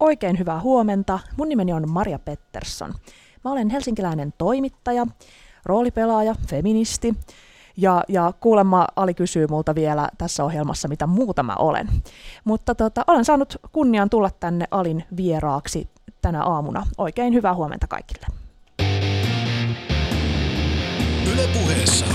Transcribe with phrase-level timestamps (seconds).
[0.00, 1.18] Oikein hyvää huomenta.
[1.36, 2.94] Mun nimeni on Maria Pettersson.
[3.44, 5.06] Mä olen helsinkiläinen toimittaja,
[5.64, 7.14] roolipelaaja, feministi.
[7.76, 11.88] Ja, ja kuulemma Ali kysyy multa vielä tässä ohjelmassa, mitä muuta mä olen.
[12.44, 15.88] Mutta tota, olen saanut kunnian tulla tänne Alin vieraaksi
[16.22, 16.86] tänä aamuna.
[16.98, 18.26] Oikein hyvää huomenta kaikille.
[21.32, 22.06] Ylepuheessa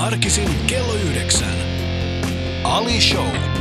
[0.00, 1.56] arkisin kello yhdeksän.
[2.64, 3.51] Ali Show.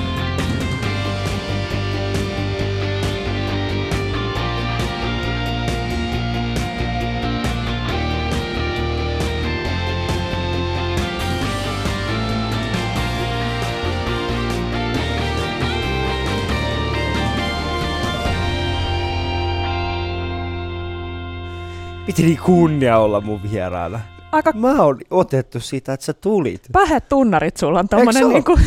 [22.11, 23.99] Piti niin kunnia olla mun vieraana.
[24.31, 26.61] Aika Mä oon otettu siitä, että sä tulit.
[26.71, 28.59] pähet tunnarit sulla on tommonen niinku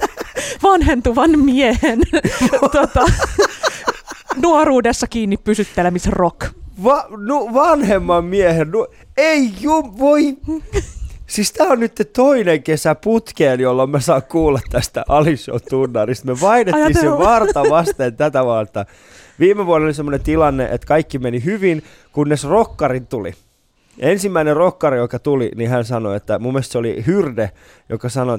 [0.62, 2.00] vanhentuvan miehen
[2.72, 3.04] tota,
[4.42, 6.44] nuoruudessa kiinni pysyttelemisrock.
[6.84, 10.36] Va- nu- vanhemman miehen, nu- ei ju- voi...
[11.26, 16.24] Siis tää on nyt toinen kesä putkeen, jolloin mä saan kuulla tästä Alishow-tunnarista.
[16.26, 17.18] Me vaihdettiin se Ajatella.
[17.24, 18.86] varta vasten tätä vuotta.
[19.40, 23.32] Viime vuonna oli semmoinen tilanne, että kaikki meni hyvin, kunnes rokkarin tuli.
[23.98, 27.50] Ensimmäinen rokkari, joka tuli, niin hän sanoi, että mun mielestä se oli Hyrde,
[27.88, 28.38] joka sanoi,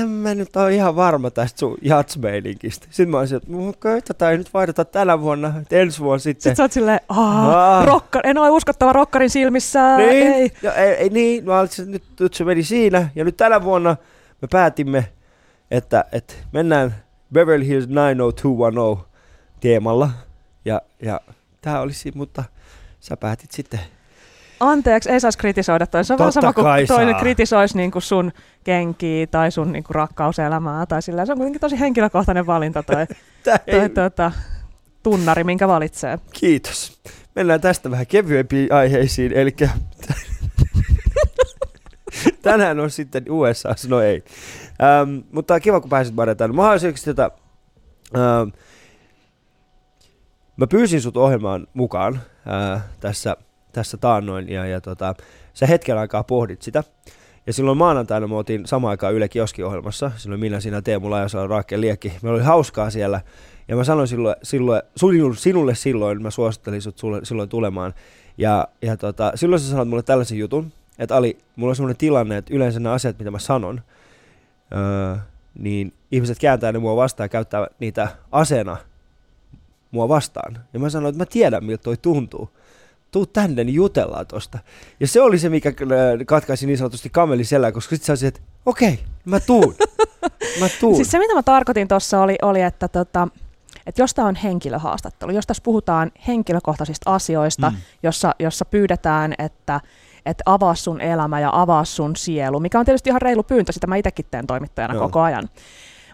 [0.00, 2.86] en mä nyt ole ihan varma tästä sun jatsmeininkistä.
[2.90, 6.42] Sitten mä olisin, että okei, tätä ei nyt vaihdeta tänä vuonna, että ensi vuonna sitten.
[6.42, 7.84] Sitten sä oot silleen, Aa.
[7.84, 10.52] Rokkar, en ole uskottava rokkarin silmissä, Niin, ei.
[10.62, 13.08] Ja, ei, ei niin, mä olisin, että nyt, nyt se meni siinä.
[13.14, 13.96] Ja nyt tänä vuonna
[14.42, 15.08] me päätimme,
[15.70, 16.94] että, että mennään
[17.32, 19.07] Beverly Hills 90210
[19.60, 20.10] teemalla.
[20.64, 21.20] Ja, ja
[21.60, 22.44] tää olisi, mutta
[23.00, 23.80] sä päätit sitten.
[24.60, 26.04] Anteeksi, ei saisi kritisoida toi.
[26.04, 28.32] Se on Totta sama kuin toinen kritisoisi niin kuin sun
[28.64, 30.86] kenkiä tai sun niin kuin rakkauselämää.
[30.86, 31.26] Tai sillä.
[31.26, 33.06] Se on kuitenkin tosi henkilökohtainen valinta toi,
[33.70, 34.32] toi tuota,
[35.02, 36.18] tunnari, minkä valitsee.
[36.32, 37.00] Kiitos.
[37.34, 39.50] Mennään tästä vähän kevyempiin aiheisiin, eli
[42.42, 44.24] tänään on sitten USA, no ei.
[44.82, 46.56] Ähm, mutta kiva, kun pääsit Marja tänne.
[46.56, 47.30] Mä haluaisin tätä,
[48.16, 48.48] ähm,
[50.58, 52.20] mä pyysin sut ohjelmaan mukaan
[52.74, 53.36] äh, tässä,
[53.72, 55.14] tässä taannoin, ja, ja tota,
[55.54, 56.84] sä hetken aikaa pohdit sitä.
[57.46, 60.10] Ja silloin maanantaina me oltiin samaan aikaan Yle Kioski-ohjelmassa.
[60.16, 62.12] Silloin minä, sinä, Teemu Lajasalo, Raakke Liekki.
[62.22, 63.20] Meillä oli hauskaa siellä.
[63.68, 67.94] Ja mä sanoin silloin, silloin sinulle, sinulle silloin, mä suosittelin sut sulle, silloin tulemaan.
[68.38, 72.36] Ja, ja tota, silloin sä sanoit mulle tällaisen jutun, että Ali, mulla on semmoinen tilanne,
[72.36, 73.80] että yleensä nämä asiat, mitä mä sanon,
[74.72, 75.16] öö,
[75.58, 78.76] niin ihmiset kääntää ne mua vastaan ja käyttää niitä aseena
[79.90, 80.58] mua vastaan.
[80.72, 82.50] Ja mä sanoin, että mä tiedän, miltä toi tuntuu.
[83.10, 84.58] Tuu tänne, niin jutellaan tosta.
[85.00, 88.36] Ja se oli se, mikä kyllä katkaisi niin sanotusti kameli selää, koska sit sä olisit,
[88.36, 89.74] että okei, mä tuun.
[90.60, 90.96] Mä tuun.
[90.96, 93.28] Siis se, mitä mä tarkoitin tuossa, oli, oli että, tota,
[93.86, 97.76] että jos tämä on henkilöhaastattelu, jos tässä puhutaan henkilökohtaisista asioista, Mm.
[98.02, 99.80] jossa, jossa pyydetään, että,
[100.26, 103.86] että avaa sun elämä ja avaa sun sielu, mikä on tietysti ihan reilu pyyntö, sitä
[103.86, 104.94] mä itsekin teen toimittajana.
[104.94, 105.02] Joo.
[105.02, 105.48] koko ajan.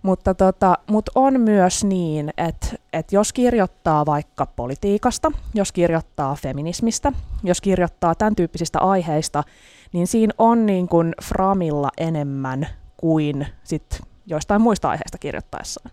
[0.05, 7.13] Mutta tota, mut on myös niin, että, että jos kirjoittaa vaikka politiikasta, jos kirjoittaa feminismistä,
[7.43, 9.45] jos kirjoittaa tämän tyyppisistä aiheista,
[9.93, 12.67] niin siinä on niin kuin framilla enemmän
[12.97, 15.91] kuin sit joistain muista aiheista kirjoittaessaan.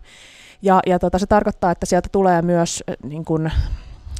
[0.62, 3.50] Ja, ja tota, se tarkoittaa, että sieltä tulee myös äh, niin kun,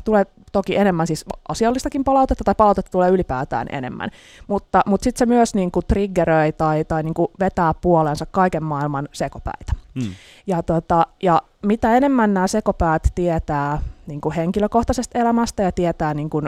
[0.04, 4.10] tulee toki enemmän siis asiallistakin palautetta, tai palautetta tulee ylipäätään enemmän.
[4.46, 8.62] Mutta, mutta sitten se myös niin kuin triggeröi tai, tai niin kuin vetää puolensa kaiken
[8.64, 9.72] maailman sekopäitä.
[9.94, 10.14] Mm.
[10.46, 16.30] Ja, tota, ja mitä enemmän nämä sekopäät tietää niin kuin henkilökohtaisesta elämästä ja tietää niin
[16.30, 16.46] kuin,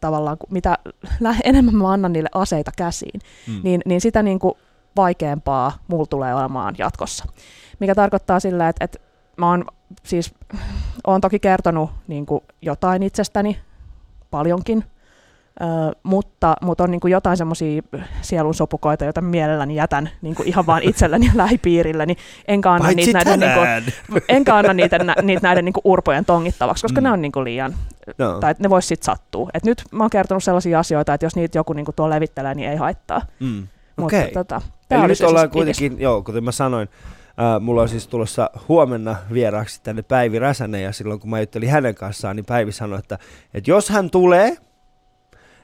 [0.00, 0.78] tavallaan, mitä
[1.44, 3.60] enemmän mä annan niille aseita käsiin, Mm.
[3.62, 4.54] niin, niin sitä niin kuin
[4.96, 7.24] vaikeampaa mulla tulee olemaan jatkossa.
[7.78, 8.98] Mikä tarkoittaa sillä, että, että
[9.36, 9.64] mä oon
[10.02, 10.34] siis,
[11.06, 13.58] oon toki kertonut niin kuin jotain itsestäni,
[14.30, 14.84] paljonkin,
[15.60, 15.64] Ö,
[16.02, 17.82] mutta, mutta on niin kuin jotain semmoisia
[18.22, 22.16] sielun sopukoita, joita mielelläni jätän niin kuin ihan vaan itselleni ja lähipiirilleni,
[22.48, 26.24] enkä anna Paitsi niitä näiden, niin kuin, enkä anna niitä, niitä näiden niin kuin urpojen
[26.24, 27.04] tongittavaksi, koska Mm.
[27.04, 27.74] ne on niin kuin liian,
[28.18, 28.38] No.
[28.40, 29.50] tai ne vois sitten sattua.
[29.54, 32.54] Et nyt mä oon kertonut sellaisia asioita, että jos niitä joku niin kuin tuo levittelee,
[32.54, 33.22] niin ei haittaa.
[33.40, 33.66] Mm.
[33.96, 34.32] Mutta Okei.
[34.32, 36.88] tota, Eli nyt se ollaan siis kuitenkin, joo, kuten mä sanoin,
[37.60, 41.94] mulla on siis tulossa huomenna vieraaksi tänne Päivi Räsänen, ja silloin kun mä juttelin hänen
[41.94, 43.18] kanssaan, niin Päivi sanoi, että,
[43.54, 44.56] että jos hän tulee,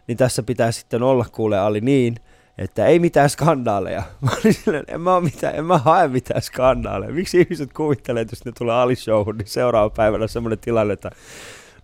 [0.07, 2.17] niin tässä pitää sitten olla kuule Ali niin,
[2.59, 4.03] että ei mitään skandaaleja.
[4.21, 7.13] Mä olin silleen, en mä, mitään, en mä hae mitään skandaaleja.
[7.13, 11.11] Miksi ihmiset kuvittelee, että jos ne tulee Ali-showhun, niin seuraava päivänä on semmoinen tilanne, että,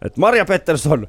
[0.02, 1.06] että Maria Pettersson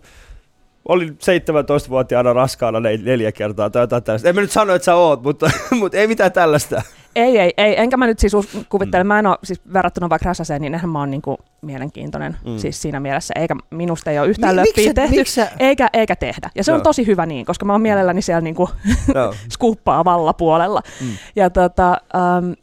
[0.86, 4.30] olin 17-vuotiaana raskaana nel- neljä kertaa tai jotain tällaista.
[4.30, 6.82] En mä nyt sano, että sä oot, mutta, mutta ei mitään tällaista.
[7.16, 9.08] Ei, ei, ei, enkä mä nyt siis us- kuvittele, mm.
[9.08, 12.58] mä en ole siis verrattuna vaikka Räsäseen, niin eihän mä oon niinku mielenkiintoinen mm.
[12.58, 15.90] siis siinä mielessä, eikä minusta ei ole yhtään Mi- löppiä miksi- tehty, miksi sä- eikä,
[15.94, 16.50] eikä tehdä.
[16.56, 16.84] Ja se on Joo.
[16.84, 18.70] tosi hyvä niin, koska mä oon mielelläni siellä niinku
[19.16, 19.34] No.
[19.54, 20.82] skuuppaavalla puolella.
[21.02, 21.08] Mm.
[21.36, 22.02] Ja tota,
[22.40, 22.56] um,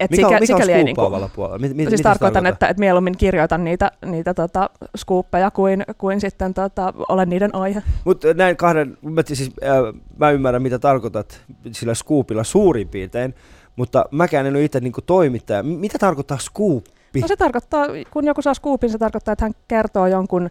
[0.00, 1.58] et Mikä, sikä, mikä on sikäli ei niinku, skuuppaavalla puolella?
[1.58, 6.54] Mit, mit, siis tarkoitan, että, että mieluummin kirjoitan niitä, niitä tota, skuuppeja kuin, kuin sitten
[6.54, 7.82] tota, olen niiden aihe.
[8.04, 11.40] Mutta näin kahden, mä, siis, äh, mä ymmärrän mitä tarkoitat
[11.72, 13.34] sillä skuupilla suurin piirtein,
[13.76, 15.62] mutta mäkään en ole itse niinku toimittaja.
[15.62, 17.20] Mitä tarkoittaa skuuppi?
[17.20, 20.48] No se tarkoittaa, kun joku saa skuupin, se tarkoittaa, että hän kertoo jonkun ö,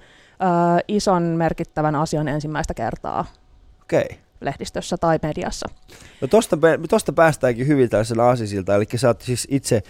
[0.88, 3.26] ison merkittävän asian ensimmäistä kertaa
[3.88, 4.02] Okei.
[4.04, 4.18] Okay.
[4.42, 5.70] Lehdistössä tai mediassa.
[6.22, 6.58] No tosta,
[6.90, 9.84] tosta päästäänkin hyvin tällaisena aasisilta, eli sä oot siis itse,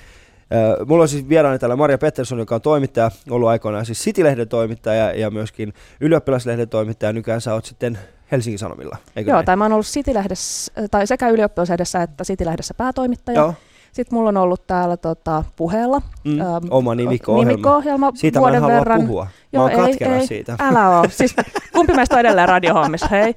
[0.87, 5.11] mulla on siis vieraani täällä Maria Pettersson, joka on toimittaja, ollut aikoinaan siis City-lehden toimittaja
[5.11, 7.99] ja myöskin ylioppilaslehden toimittaja, nykyään sä oot sitten
[8.31, 9.45] Helsingin Sanomilla, eikö Joo, näin?
[9.45, 13.39] tai mä oon ollut City-lehdessä, tai sekä ylioppilaslehdessä että City-lehdessä päätoimittaja.
[13.39, 13.53] Joo.
[13.97, 17.49] Sitten mulla on ollut täällä tota, puheella Mm, ähm, oma nimikko-ohjelma.
[17.51, 19.01] nimikko-ohjelma Siitä mä vuoden en halua verran.
[19.01, 19.27] puhua.
[19.53, 20.55] Mä oon ei, ei, siitä.
[20.59, 21.05] Älä oo.
[21.17, 21.35] Siis
[21.73, 23.35] kumpi meistä on edelleen radiohommissa, hei.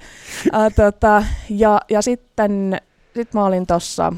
[0.54, 2.80] Äh, tota, ja, ja sitten
[3.14, 4.12] sit mä olin tossa,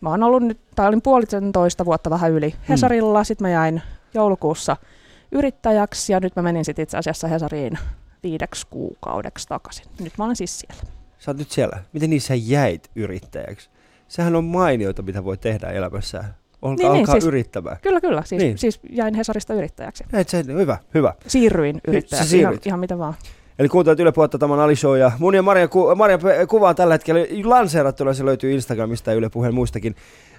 [0.00, 3.82] mä oon ollut nyt, tai olin puolitoista vuotta vähän yli Hesarilla, sitten mä jäin
[4.14, 4.76] joulukuussa
[5.32, 7.78] yrittäjäksi ja nyt mä menin sitten itse asiassa Hesariin
[8.22, 9.86] viideksi kuukaudeksi takaisin.
[10.00, 10.82] Nyt mä olen siis siellä.
[11.18, 11.78] Sä oot nyt siellä.
[11.92, 13.70] Miten niissä jäit yrittäjäksi?
[14.08, 16.34] Sehän on mainioita, mitä voi tehdä elämässään.
[16.62, 17.76] Olkaa, Niin, niin, alkaa siis- yrittämään.
[17.82, 18.22] Kyllä, kyllä.
[18.24, 18.48] Siis, Niin.
[18.48, 18.58] niin.
[18.58, 20.04] siis jäin Hesarista yrittäjäksi.
[20.12, 21.14] Et se, hyvä, hyvä.
[21.26, 23.14] Siirryin yrittäjäksi, ihan, ihan mitä vaan.
[23.58, 26.46] Eli kuuntelet Yle Puhetta, tämä on Ali Show ja mun ja Marian, ku, Marian pe-
[26.46, 29.94] kuva on tällä hetkellä lanseerattuna, se löytyy Instagramista ja Yle Puheen muistakin,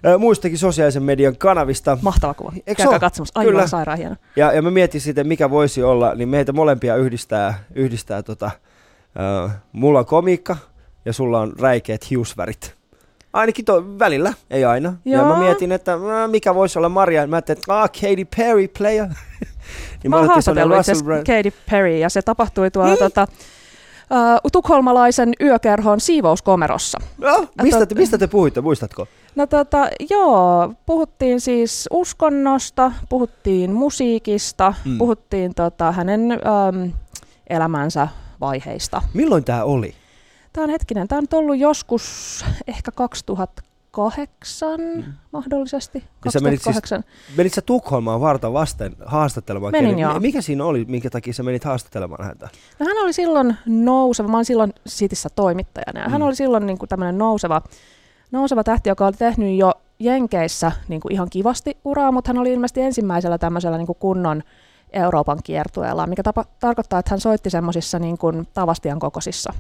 [0.07, 1.97] äh, muistakin sosiaalisen median kanavista.
[2.01, 2.51] Mahtava kuva.
[2.67, 3.39] Eikö Käykää katsomassa.
[3.39, 3.67] Aivan Kyllä.
[3.67, 4.15] sairaan hieno.
[4.35, 8.51] Ja, ja mä mietin sitten, mikä voisi olla, niin meitä molempia yhdistää, yhdistää tota,
[9.45, 10.57] äh, mulla on komiikka
[11.05, 12.78] ja sulla on räikeät hiusvärit.
[13.33, 14.93] Ainakin to, välillä, ei aina.
[15.05, 15.27] Ja Joo.
[15.27, 15.97] mä mietin, että
[16.27, 17.27] mikä voisi olla Maria.
[17.27, 19.07] Mä ajattelin, että ah, Katy Perry player.
[20.03, 21.33] niin Mä oon semmonen haastatellut itse.
[21.35, 22.99] Katy Perry ja se tapahtui tuolla Niin?
[22.99, 23.27] tota,
[24.11, 26.99] uh, tukholmalaisen yökerhon siivouskomerossa.
[27.17, 29.07] No, mistä, te, mistä te puhuitte, muistatko?
[29.35, 34.97] No tota, joo, puhuttiin siis uskonnosta, puhuttiin musiikista, mm.
[34.97, 36.91] puhuttiin tota, hänen um,
[37.49, 38.07] elämänsä
[38.41, 39.01] vaiheista.
[39.13, 39.93] Milloin tämä oli?
[40.53, 45.03] Tämä on hetkinen, tämä on ollut joskus ehkä 2008 Mm.
[45.31, 46.03] mahdollisesti.
[46.25, 47.03] Ja sä menit siis 2008.
[47.37, 49.71] Menit sä Tukholmaan varta vasten haastattelemaan?
[49.71, 50.19] Menin, joo.
[50.19, 52.49] Mikä siinä oli, minkä takia sä menit haastattelemaan häntä?
[52.79, 56.11] No hän oli silloin nouseva, mä olin silloin Sitissä toimittajana, ja Mm.
[56.11, 57.61] hän oli silloin niin kuin tämmöinen nouseva,
[58.31, 62.53] nouseva tähti, joka oli tehnyt jo Jenkeissä niin kuin ihan kivasti uraa, mutta hän oli
[62.53, 64.43] ilmeisesti ensimmäisellä tämmöisellä niin kuin kunnon
[64.93, 69.53] Euroopan kiertueella, mikä tapa, tarkoittaa, että hän soitti semmoisissa niin kuin Tavastian kokoisissa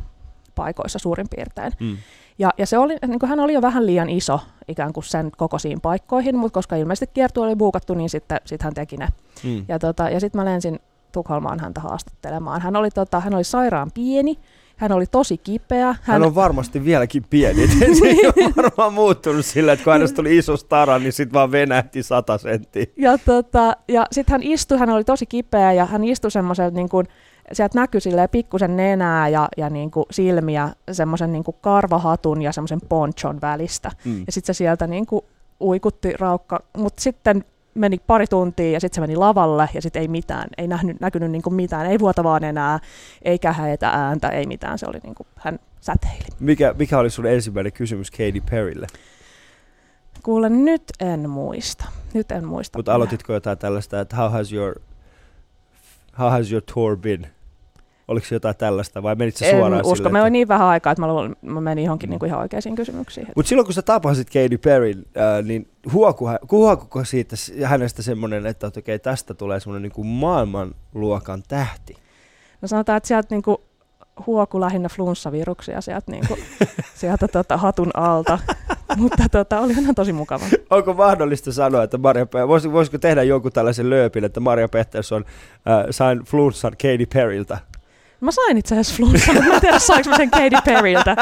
[0.59, 1.73] paikoissa suurin piirtein.
[1.79, 1.97] Mm.
[2.39, 5.31] Ja, ja se oli, niin kuin hän oli jo vähän liian iso ikään kuin sen
[5.37, 9.07] kokoisiin paikkoihin, mutta koska ilmeisesti kiertue oli buukattu, niin sitten sit hän teki ne.
[9.43, 9.65] Mm.
[9.67, 10.79] Ja, tota, ja sitten mä lensin
[11.11, 12.61] Tukholmaan häntä haastattelemaan.
[12.61, 14.39] Hän oli, tota, hän oli sairaan pieni,
[14.75, 15.85] hän oli tosi kipeä.
[15.85, 17.67] Hän, Hän on varmasti vieläkin pieni.
[17.99, 21.51] se ei ole varmaan muuttunut sillä, että kun hänestä tuli iso stara, niin sitten vaan
[21.51, 22.85] venähti sata senttiä.
[22.97, 26.89] ja, tota, ja sitten hän istui, hän oli tosi kipeä ja hän istui semmoisen niin
[26.89, 27.07] kuin,
[27.53, 32.51] sieltä näkyi silleen pikkusen nenää ja, ja niin kuin silmiä semmoisen niin kuin karvahatun ja
[32.51, 33.91] semmoisen ponchon välistä.
[34.05, 34.23] Mm.
[34.25, 35.25] Ja sitten se sieltä niin kuin
[35.61, 37.43] uikutti raukka, mutta sitten
[37.75, 41.31] meni pari tuntia ja sitten se meni lavalle ja sitten ei mitään, ei nähnyt, näkynyt
[41.31, 42.79] niin kuin mitään, ei vuotavaa enää,
[43.21, 46.25] ei kähäitä ääntä, ei mitään, se oli niin kuin, hän säteili.
[46.39, 48.87] Mikä, mikä oli sun ensimmäinen kysymys Katy Perrylle?
[50.23, 52.77] Kuule, nyt en muista, nyt en muista.
[52.77, 54.79] Mutta aloititko jotain tällaista, että how has your,
[56.19, 57.27] how has your tour been?
[58.09, 60.67] Oliko se jotain tällaista vai menit sä En suoraan usko, sille, me oli niin vähän
[60.67, 62.11] aikaa, että mä, luulen, mä menin johonkin Mm.
[62.11, 63.27] niin kuin ihan oikeisiin kysymyksiin.
[63.35, 65.67] Mutta silloin kun sä tapasit Katy Perry, äh, niin
[66.51, 67.35] huokuko, siitä
[67.65, 71.95] hänestä semmoinen, että okei, okay, tästä tulee semmoinen niin kuin maailmanluokan tähti?
[72.61, 73.57] No sanotaan, että sieltä niin kuin
[74.27, 76.39] huoku lähinnä flunssaviruksia sieltä, niin kuin,
[77.01, 78.39] sieltä tota, hatun alta.
[78.97, 80.45] Mutta tota, oli ihan tosi mukava.
[80.69, 85.25] Onko mahdollista sanoa, että Maria, Pe- vois, voisiko tehdä jonkun tällaisen lööpin, että Maria Pettersson
[85.27, 87.57] äh, sain flunssan Katy Perryltä?
[88.21, 91.15] Mä sain itse asiassa flunssan, mutta mä en tiedä saanko mä sen Katy Perryltä.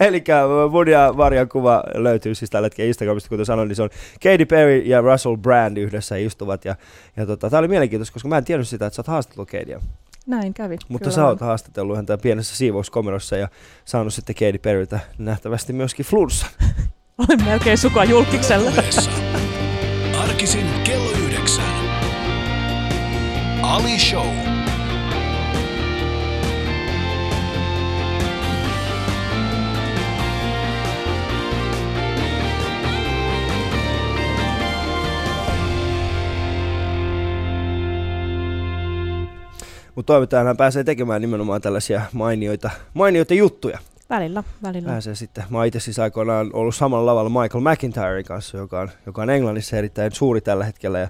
[0.00, 0.24] Eli
[0.70, 3.90] mun ja Marian kuva löytyy siis tällä hetkellä Instagramista, kuten sanoin, niin se on
[4.22, 6.64] Katy Perry ja Russell Brand yhdessä istuvat.
[6.64, 6.76] Ja,
[7.16, 9.80] ja tota, tää oli mielenkiintoista, koska mä en tiennyt sitä, että sä oot haastatellut Katyä.
[10.26, 10.76] Näin kävi.
[10.88, 13.48] Mutta kyllä sä oot haastatellut häntä pienessä siivouskomerossa ja
[13.84, 16.50] saanut sitten Katy Perryltä nähtävästi myöskin flunssan.
[17.18, 18.70] Olen melkein sukua julkikselle.
[18.70, 19.10] Puheessa.
[20.18, 21.64] Arkisin kello yhdeksän.
[23.62, 24.37] Ali Show.
[40.08, 43.78] Toimittajana pääsee tekemään nimenomaan tällaisia mainioita, mainioita juttuja.
[44.10, 44.88] Välillä, välillä.
[44.88, 45.44] Pääsee sitten.
[45.50, 49.76] Mä itse siis aikoinaan ollut samalla lavalla Michael McIntyren kanssa, joka on, joka on Englannissa
[49.76, 50.98] erittäin suuri tällä hetkellä.
[50.98, 51.08] Ja,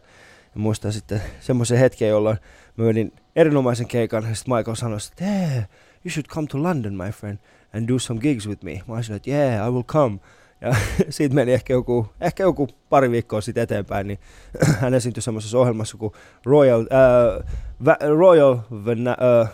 [0.55, 2.39] ja muistan sitten semmoisen hetken, jolloin
[2.77, 5.63] mä menin erinomaisen keikan ja sitten Michael sanoi, että hey,
[6.05, 7.39] you should come to London, my friend,
[7.75, 8.83] and do some gigs with me.
[8.87, 10.19] Mä sanoin, että yeah, I will come.
[10.61, 10.75] Ja
[11.11, 14.19] siitä meni ehkä joku, ehkä joku pari viikkoa sitten eteenpäin, niin
[14.81, 16.13] hän esiintyi semmoisessa ohjelmassa kuin
[16.47, 17.47] Royal, äh,
[17.85, 19.51] Va- Royal, Vana, äh,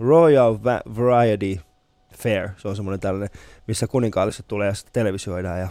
[0.00, 1.60] Royal Va- Variety
[2.18, 2.48] Fair.
[2.56, 5.60] Se on semmoinen tällainen, missä kuninkaalliset tulee ja sitten televisioidaan.
[5.60, 5.68] Ja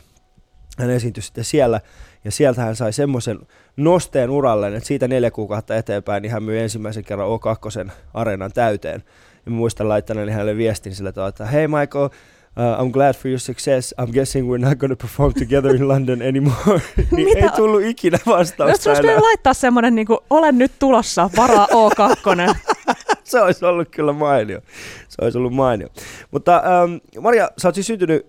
[0.77, 1.81] hän esiintyi sitten siellä,
[2.25, 3.39] ja sieltä hän sai semmoisen
[3.77, 9.03] nosteen uralleen, että siitä neljä kuukautta eteenpäin niin hän myi ensimmäisen kerran O2 areenan täyteen.
[9.45, 12.09] Ja muistan laittaneeni hänelle viestin sillä tavalla, että hei Michael,
[12.57, 13.93] uh, I'm glad for your success.
[14.01, 16.81] I'm guessing we're not going to perform together in London anymore.
[17.11, 17.39] niin Mitä?
[17.39, 19.01] ei tullut ikinä Jos vastausta enää.
[19.11, 22.55] olisi laittaa semmoinen, niin kuin, olen nyt tulossa, varaa O2.
[23.23, 24.61] Se olisi ollut kyllä mainio.
[25.07, 25.87] Se olisi ollut mainio.
[26.31, 28.25] Mutta ähm, Maria, sä oot siis syntynyt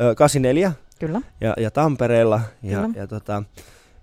[0.00, 1.20] äh, 84 Kyllä.
[1.40, 2.40] ja, ja Tampereella.
[2.62, 2.88] Ja, Kyllä.
[2.96, 3.42] ja tota,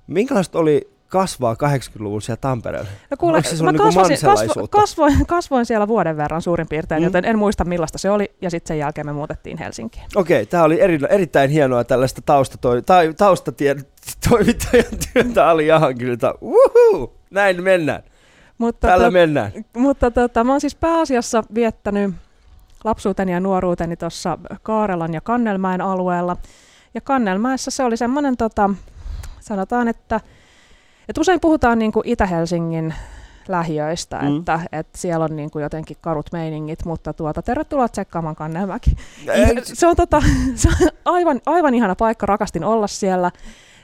[0.08, 2.90] minkälaista oli kasvaa 80-luvulla siellä Tampereella?
[3.12, 7.02] No kuule, Oliko se mä niinku kasvasin, kasvo, kasvoin, kasvoin siellä vuoden verran suurin piirtein,
[7.02, 7.04] Mm.
[7.04, 8.32] joten en muista millaista se oli.
[8.42, 10.06] Ja sitten sen jälkeen me muutettiin Helsinkiin.
[10.16, 13.84] Okei, tämä oli eri, erittäin hienoa tällaista taustatoi, tai, taustatien
[14.30, 16.34] toimittajan työtä Ali Jahankyltä.
[16.42, 17.14] Uhu!
[17.32, 18.04] Näin mennään.
[18.58, 19.52] Mutta, Tällä tot- mennään.
[19.78, 22.14] mutta tota, mä oon siis pääasiassa viettänyt
[22.84, 26.38] lapsuuteni ja nuoruuteni tuossa Kaarelan ja Kannelmäen alueella.
[26.94, 28.70] Ja Kannelmäessä se oli semmoinen, tota,
[29.40, 30.20] sanotaan, että,
[31.10, 32.94] että usein puhutaan niin kuin Itä-Helsingin
[33.48, 34.38] lähiöistä, Mm.
[34.38, 38.92] että, että siellä on niin kuin jotenkin karut meiningit, mutta tuota, tervetuloa tsekkaamaan Kannelmäki.
[39.28, 40.22] Ei, Se on, tota,
[40.56, 43.32] se on aivan, aivan ihana paikka, rakastin olla siellä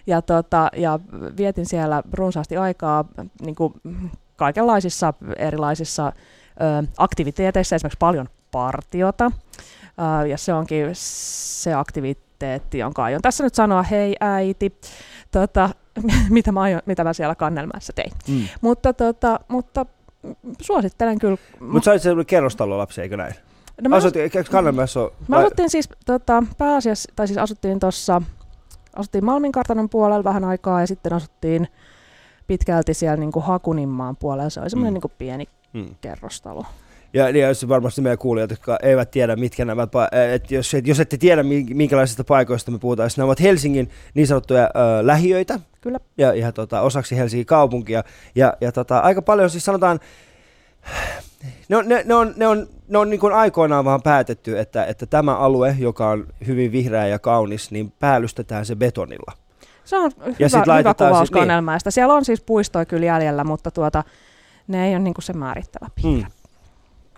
[0.07, 0.99] ja, tota, ja
[1.37, 3.05] vietin siellä runsaasti aikaa
[3.41, 3.73] niin kuin
[4.35, 6.07] kaikenlaisissa erilaisissa
[6.61, 9.31] ö, aktiviteeteissa, esimerkiksi paljon partiota.
[10.23, 14.79] Ö, ja se onkin se aktiviteetti, jonka aion tässä nyt sanoa, hei äiti,
[15.31, 15.69] tota,
[16.29, 18.11] mitä, mä aion, mitä mä siellä Kannelmäessä tein.
[18.27, 18.47] Mm.
[18.61, 19.85] Mutta, tota, mutta
[20.61, 21.37] suosittelen kyllä.
[21.59, 23.33] Mutta sä olit semmoinen kerrostalolapsi, eikö näin?
[23.81, 24.13] no, mä Asut,
[24.51, 25.11] Kannelmäessä on...
[25.27, 28.21] Me asuttiin siis tota, pääasiassa, tai siis asuttiin tuossa,
[28.95, 31.67] asuttiin Malminkartanon puolella vähän aikaa ja sitten asuttiin
[32.47, 34.49] pitkälti siellä niin kuin Hakuninmaan puolella.
[34.49, 34.93] Se oli semmoinen Mm.
[34.93, 35.95] niin kuin pieni Mm.
[36.01, 36.65] kerrostalo.
[37.13, 40.73] Ja, ja jos varmasti meidän kuulijat, jotka eivät tiedä, mitkä nämä, pa- äh, et jos,
[40.73, 44.63] et, jos ette tiedä, mi- minkälaisista paikoista me puhutaan, siis nämä ovat Helsingin niin sanottuja
[44.63, 45.99] ö, lähiöitä, Kyllä.
[46.17, 48.03] ja, ja tota, osaksi Helsingin kaupunkia.
[48.35, 49.99] Ja, ja tota, aika paljon siis sanotaan,
[51.69, 54.85] ne on, ne, ne on, ne on, ne on niin kuin aikoinaan vaan päätetty, että,
[54.85, 59.31] että tämä alue, joka on hyvin vihreä ja kaunis, niin päällystetään se betonilla.
[59.83, 61.47] Se on Ja hyvä, sit hyvä laitetaan kuvaus siis-
[61.85, 61.93] niin.
[61.93, 64.03] Siellä on siis puistoja kyllä jäljellä, mutta tuota,
[64.67, 66.27] ne ei ole niin kuin se määrittävä piirre.
[66.27, 66.40] Mm.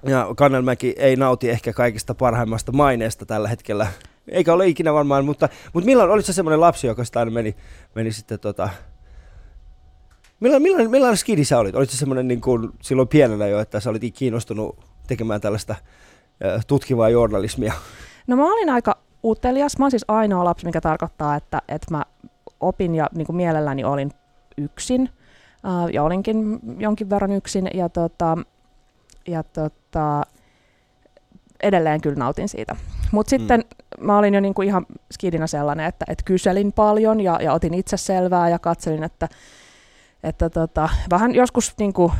[0.03, 3.87] Ja Kannelmäki ei nauti ehkä kaikista parhaimmasta maineesta tällä hetkellä.
[4.27, 7.55] Eikä ole ikinä varmaan, mutta, mutta milloin olit se semmoinen lapsi, joka sitä aina meni,
[7.95, 8.69] meni sitten tota...
[10.39, 11.75] Milloin, milloin, millainen skidi sä olit?
[11.75, 15.75] Olit se semmoinen niin kuin silloin pienenä jo, että sä olit kiinnostunut tekemään tällaista
[16.67, 17.73] tutkivaa journalismia?
[18.27, 19.77] No mä olin aika utelias.
[19.77, 22.03] Mä oon siis ainoa lapsi, mikä tarkoittaa, että, että mä
[22.59, 24.11] opin ja niin kuin mielelläni olin
[24.57, 25.09] yksin.
[25.93, 27.69] Ja olinkin jonkin verran yksin.
[27.73, 28.37] Ja, tota,
[29.27, 29.82] ja tota,
[31.63, 32.75] edelleen kyllä nautin siitä.
[33.11, 34.05] Mutta sitten mm.
[34.05, 37.73] mä olin jo niin kuin ihan skidinä sellainen, että, että kyselin paljon ja, ja otin
[37.73, 39.29] itse selvää ja katselin, että,
[40.23, 42.11] että tota, vähän joskus niin kuin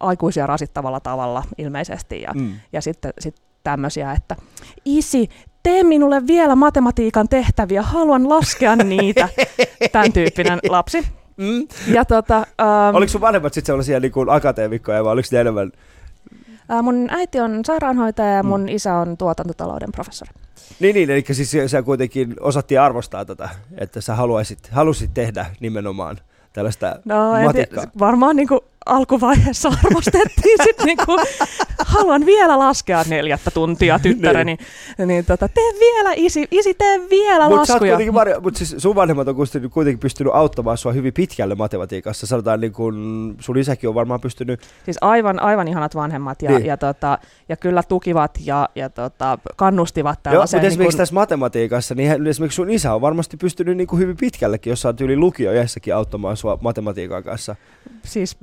[0.00, 2.22] aikuisia rasittavalla tavalla ilmeisesti.
[2.22, 2.54] Ja, Mm.
[2.72, 4.36] ja sitten sit tämmöisiä, että
[4.84, 5.28] isi,
[5.62, 9.28] tee minulle vielä matematiikan tehtäviä, haluan laskea niitä.
[9.92, 11.06] Tämän tyyppinen lapsi.
[11.36, 11.68] Mm.
[11.94, 15.72] Ja tota, ähm, Oliko sun vanhemmat sitten sellaisia niin akateemikkoja vai oliko ne enemmän?
[16.70, 18.48] Äh, mun äiti on sairaanhoitaja ja Mm.
[18.48, 20.30] mun isä on tuotantotalouden professori.
[20.80, 26.16] Niin, niin, eli siis sä kuitenkin osattiin arvostaa tätä, että sä haluaisit, halusit tehdä nimenomaan
[26.52, 27.82] tällaista No, matikkaa.
[27.84, 31.20] tiedä, varmaan niin kuin alkuvaiheessa arvostettiin sit niin kuin,
[31.86, 34.56] haluan vielä laskea neljättä tuntia tyttäreni,
[35.06, 38.12] niin tota, tee vielä isi, isi tee vielä Mutta oot laskuja.
[38.12, 39.34] Marja, mut siis sun vanhemmat on
[39.70, 42.26] kuitenkin- pystynyt auttamaan sua hyvin pitkälle matematiikassa.
[42.26, 46.58] Sanotaan niin kun sun isäkin on varmaan pystynyt, Siis aivan, aivan ihanat vanhemmat ja, Niin.
[46.58, 46.68] niin.
[46.68, 50.64] ja, tota, ja kyllä tukivat ja, ja tota, kannustivat Joo, mutta tällaiseen.
[50.64, 54.70] esimerkiksi niin tässä matematiikassa, niin esimerkiksi sun isä on varmasti pystynyt niin kuin hyvin pitkällekin,
[54.70, 57.56] jos sä oot yli lukio jossakin auttamaan sua matematiikan kanssa.
[58.04, 58.36] siis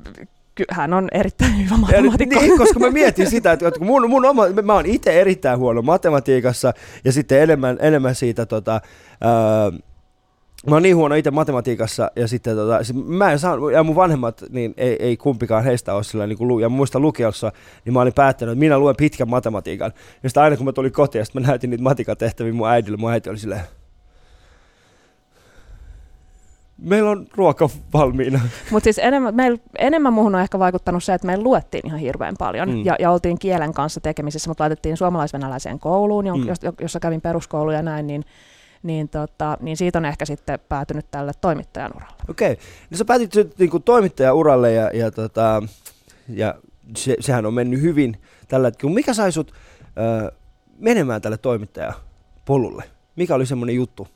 [0.72, 2.39] hän on erittäin hyvä Ja, matemaatikko.
[2.39, 5.81] niin, koska mä mietin sitä, että kun mun, mun oma, mä oon itse erittäin huono
[5.81, 6.74] matematiikassa
[7.05, 8.81] ja sitten enemmän, enemmän siitä tota,
[9.22, 9.72] ää,
[10.69, 13.95] mä oon niin huono itse matematiikassa ja sitten tota, siis mä en saa, ja mun
[13.95, 17.51] vanhemmat, niin ei, ei kumpikaan heistä ole sillä niin kuin, ja muista lukiossa,
[17.86, 19.91] niin mä olin päättänyt, että minä luen pitkän matematiikan.
[20.24, 22.98] Ja sitten aina kun mä tulin kotiin ja sitten mä näytin niitä matikatehtäviä mun äidille,
[22.98, 23.62] mun äiti oli silleen,
[26.77, 28.39] meillä on ruoka valmiina.
[28.72, 32.36] Mutta siis enemmän, meil, enemmän muuhun on ehkä vaikuttanut se, että meillä luettiin ihan hirveän
[32.39, 32.86] paljon mm.
[32.86, 36.48] ja, ja oltiin kielen kanssa tekemisissä, mutta laitettiin suomalaisvenäläiseen kouluun, mm.
[36.82, 38.25] jossa, kävin peruskoulu ja näin, niin
[38.84, 42.15] niin, tota, niin siitä on ehkä sitten päätynyt tälle toimittajan uralle.
[42.30, 42.65] Okei, okay.
[42.92, 45.63] no sä päätit niin kuin toimittajan uralle ja, ja, tota,
[46.30, 46.56] ja
[46.98, 48.94] se, sehän on mennyt hyvin tällä hetkellä.
[48.94, 49.53] Mikä sai sut
[49.98, 50.32] ö,
[50.77, 51.94] menemään tälle toimittajan
[52.46, 52.84] polulle?
[53.15, 54.08] Mikä oli semmoinen juttu?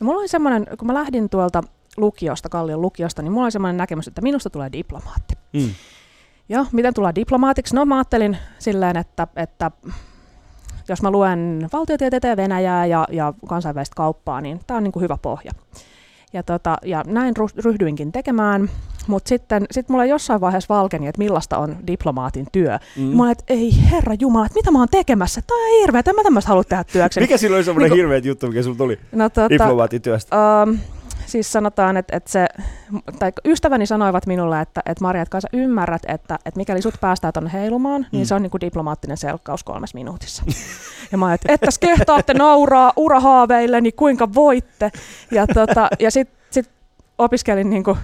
[0.00, 1.62] No, mulla oli semmoinen, kun mä lähdin tuolta
[1.98, 5.34] lukiosta, Kallion lukiosta, niin mulla oli semmoinen näkemys, että minusta tulee diplomaatti.
[5.52, 5.70] Mm.
[6.48, 7.74] Ja miten tulla diplomaatiksi?
[7.74, 9.70] No mä ajattelin silleen, että, että
[10.88, 15.02] jos mä luen valtiotieteitä ja Venäjää ja, ja kansainvälistä kauppaa, niin tämä on niin kuin
[15.02, 15.52] hyvä pohja.
[16.32, 18.70] Ja, tota, ja näin ryhdyinkin tekemään,
[19.06, 22.78] mutta sitten sit mulla jossain vaiheessa valkeni, että millaista on diplomaatin työ.
[22.96, 23.02] Mm.
[23.02, 25.42] Mä olin, että ei herra jumala, että mitä mä oon tekemässä?
[25.46, 27.24] Tämä on hirveä, että mä tämmöistä halua tehdä työkseni.
[27.24, 30.36] Mikä silloin oli semmoinen niin hirveä juttu, mikä sulla tuli no, tota, diplomaatin työstä?
[30.62, 30.78] Um,
[31.28, 32.46] siis sanotaan, että, että se,
[33.18, 37.32] tai ystäväni sanoivat minulle, että, että Maria, että sä ymmärrät, että, että mikäli sut päästään
[37.32, 38.26] tuonne heilumaan, niin mm.
[38.26, 40.42] se on niin kuin diplomaattinen selkkaus kolmes minuutissa.
[41.12, 44.90] ja mä että että kehtaatte nauraa urahaaveille, niin kuinka voitte.
[45.30, 46.70] Ja, tota, ja sitten sit
[47.18, 47.98] opiskelin niin kuin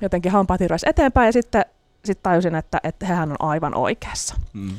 [0.00, 1.64] jotenkin hampaat eteenpäin ja sitten
[2.04, 4.34] sit tajusin, että, että hehän on aivan oikeassa.
[4.52, 4.70] Mm.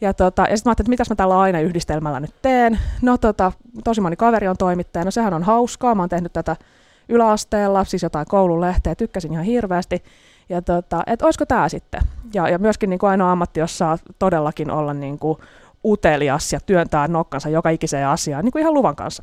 [0.00, 2.78] Ja, tota, ja sitten mä ajattelin, että mitäs mä tällä aina yhdistelmällä nyt teen.
[3.02, 3.52] No tota,
[3.84, 6.56] tosi moni kaveri on toimittaja, no sehän on hauskaa, mä oon tehnyt tätä
[7.08, 10.04] yläasteella, siis jotain koululehteä, tykkäsin ihan hirveästi.
[10.48, 12.00] Ja tota, että olisiko tämä sitten.
[12.34, 15.38] Ja, ja myöskin niin kuin ainoa ammatti, jossa saa todellakin olla niin kuin
[15.84, 19.22] utelias ja työntää nokkansa joka ikiseen asiaan, niin kuin ihan luvan kanssa.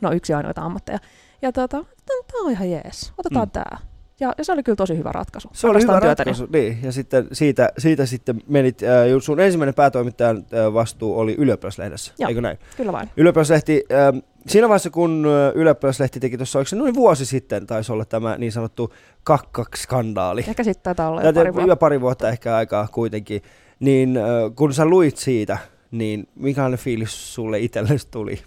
[0.00, 0.98] No yksi ainoita ammatteja.
[1.42, 3.50] Ja tota, tämä on ihan jees, otetaan mm.
[3.50, 3.78] tämä.
[4.20, 5.48] Ja, ja se oli kyllä tosi hyvä ratkaisu.
[5.52, 6.30] Se oli hyvä työtäni.
[6.30, 6.78] ratkaisu, niin.
[6.82, 12.28] Ja sitten siitä, siitä sitten menit, äh, sun ensimmäinen päätoimittajan äh, vastuu oli Ylioppilaslehdessä, Joo,
[12.28, 12.58] eikö näin?
[12.76, 13.10] kyllä vain.
[13.16, 18.04] Ylioppilaslehti, äh, siinä vaiheessa kun Ylioppilaslehti teki tuossa, oliko se noin vuosi sitten, taisi olla
[18.04, 20.44] tämä niin sanottu kakkak-skandaali.
[20.48, 21.76] Ehkä sitten taitaa olla jo pari vuotta.
[21.76, 23.42] pari vuotta ehkä aikaa kuitenkin.
[23.80, 24.18] Niin
[24.56, 25.58] kun sä luit siitä,
[25.90, 28.42] niin mikä fiilis sulle itsellesi tuli?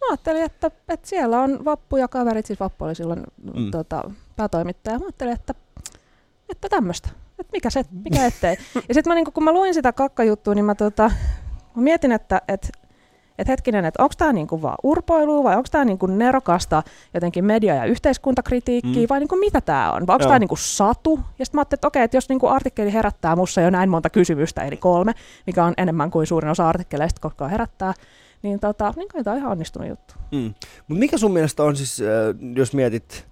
[0.00, 3.22] Mä ajattelin, että, että siellä on Vappu ja kaverit, siis Vappu oli silloin
[3.54, 3.70] mm.
[3.70, 4.98] tota, päätoimittaja.
[4.98, 5.54] Mä ajattelin, että,
[6.48, 8.56] että tämmöistä, että mikä, se, mikä ettei.
[8.88, 11.10] Ja sitten niin kun mä luin sitä kakkajuttua, niin mä, tota,
[11.76, 12.68] mä mietin, että, että
[13.38, 16.82] että hetkinen, että onko tämä niinku vaan urpoilua vai onko tämä niinku nerokasta
[17.14, 19.08] jotenkin media- ja yhteiskuntakritiikkiä mm.
[19.08, 20.06] vai niinku mitä tämä on?
[20.06, 21.20] Vai onko tämä niinku satu?
[21.38, 24.10] Ja sitten mä ajattelin, että okei, että jos niinku artikkeli herättää mussa jo näin monta
[24.10, 25.12] kysymystä, eli kolme,
[25.46, 27.94] mikä on enemmän kuin suurin osa artikkeleista ajan herättää,
[28.42, 30.14] niin, tota, niin kai tämä on ihan onnistunut juttu.
[30.32, 30.54] Mm.
[30.88, 32.06] Mutta mikä sun mielestä on siis, äh,
[32.56, 33.26] jos mietit,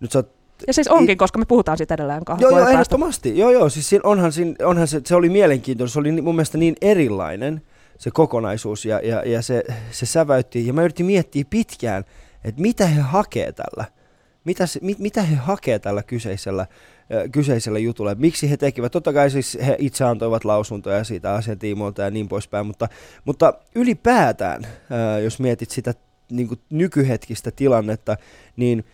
[0.00, 3.38] nyt sä oot ja siis onkin, koska me puhutaan siitä edelleen kahden Joo, joo, ehdottomasti.
[3.38, 6.74] Joo, joo, siis onhan, siinä, onhan se, se oli mielenkiintoinen, se oli mun mielestä niin
[6.82, 7.62] erilainen
[7.98, 10.66] se kokonaisuus ja, ja, ja se, se säväytti.
[10.66, 12.04] Ja mä yritin miettiä pitkään,
[12.44, 13.84] että mitä he hakee tällä.
[14.44, 18.14] Mitä, mit, mitä he hakee tällä kyseisellä, äh, kyseisellä jutulla.
[18.14, 18.92] Miksi he tekivät?
[18.92, 22.88] Totta kai siis he itse antoivat lausuntoja siitä asiantiimoilta ja niin poispäin, mutta,
[23.24, 25.94] mutta ylipäätään, äh, jos mietit sitä
[26.30, 28.16] niin kuin nykyhetkistä tilannetta,
[28.56, 28.84] niin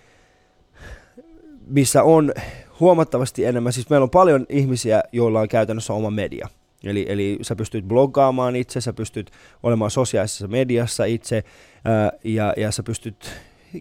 [1.67, 2.33] missä on
[2.81, 6.49] huomattavasti enemmän, siis meillä on paljon ihmisiä, joilla on käytännössä oma media.
[6.85, 9.31] Eli, eli sä pystyt bloggaamaan itse, sä pystyt
[9.63, 11.45] olemaan sosiaalisessa mediassa itse
[11.85, 13.31] ää, ja, ja sä pystyt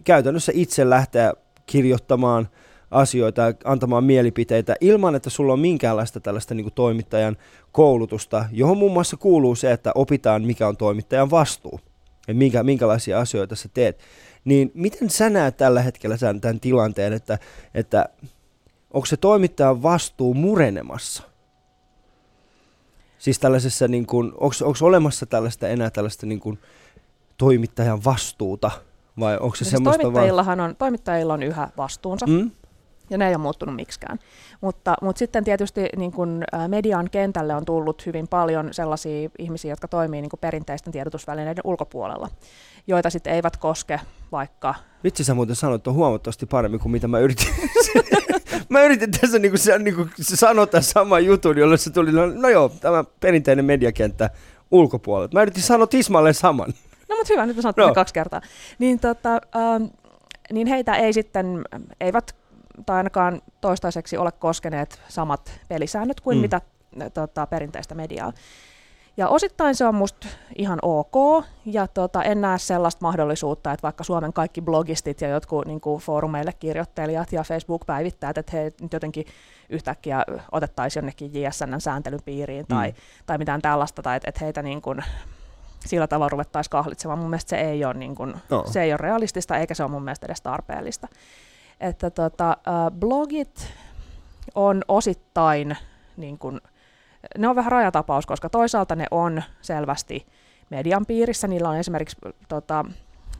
[0.04, 1.32] käytännössä itse lähteä
[1.66, 2.48] kirjoittamaan
[2.90, 7.36] asioita, antamaan mielipiteitä ilman, että sulla on minkäänlaista tällaista niin kuin toimittajan
[7.72, 11.80] koulutusta, johon muun muassa kuuluu se, että opitaan, mikä on toimittajan vastuu
[12.28, 13.98] ja minkä, minkälaisia asioita sä teet.
[14.44, 17.38] Niin miten sä näet tällä hetkellä tämän, tämän tilanteen, että,
[17.74, 18.08] että
[18.90, 21.33] onko se toimittajan vastuu murenemassa?
[23.24, 26.58] Siis tällaisessa, niin kuin, onko olemassa tällaista enää tällaista niin kuin,
[27.38, 28.70] toimittajan vastuuta?
[29.20, 32.26] Vai onko se siis semmoista toimittajillahan on, toimittajilla on yhä vastuunsa.
[32.26, 32.50] Mm?
[33.10, 34.18] Ja ne ei ole muuttunut miksikään.
[34.60, 39.88] Mutta, mutta sitten tietysti niin kun, median kentälle on tullut hyvin paljon sellaisia ihmisiä, jotka
[39.88, 42.28] toimii niin perinteisten tiedotusvälineiden ulkopuolella,
[42.86, 44.00] joita sitten eivät koske
[44.32, 44.74] vaikka...
[45.04, 47.48] Vitsi sä muuten sanoit on huomattavasti paremmin kuin mitä mä yritin.
[48.68, 52.26] mä yritin tässä niin kuin, niin kuin sanoa tämän saman jutun, jolle se tuli, no,
[52.26, 54.30] no joo, tämä perinteinen mediakenttä
[54.70, 55.34] ulkopuolelta.
[55.34, 56.74] Mä yritin sanoa tismalleen saman.
[57.08, 57.94] No mutta hyvä, nyt mä sanon no.
[57.94, 58.40] kaksi kertaa.
[58.78, 59.84] Niin, tota, ähm,
[60.52, 61.64] niin heitä ei sitten,
[62.00, 62.34] eivät
[62.86, 66.40] tai ainakaan toistaiseksi ole koskeneet samat pelisäännöt kuin mm.
[66.40, 66.60] mitä
[67.14, 68.32] tota, perinteistä mediaa.
[69.16, 74.04] Ja osittain se on musta ihan ok, ja tota, en näe sellaista mahdollisuutta, että vaikka
[74.04, 79.26] Suomen kaikki blogistit ja jotkut niin kuin foorumeille kirjoittelijat ja Facebook-päivittäjät, että he nyt jotenkin
[79.70, 82.96] yhtäkkiä otettaisiin jonnekin JSN-sääntelyn piiriin tai, mm.
[83.26, 85.04] tai mitään tällaista, tai että, että heitä niin kuin,
[85.86, 87.18] sillä tavalla ruvettaisiin kahlitsemaan.
[87.18, 88.64] Mun mielestä se ei ole, niin kuin, no.
[88.66, 91.08] se ei ole realistista, eikä se ole mun mielestä edes tarpeellista.
[91.80, 93.72] Että tota, äh, blogit
[94.54, 95.76] on osittain
[96.16, 96.60] niin kuin,
[97.38, 100.26] ne on vähän rajatapaus, koska toisaalta ne on selvästi
[100.70, 101.48] median piirissä.
[101.48, 102.16] Niillä on esimerkiksi
[102.48, 102.84] tota,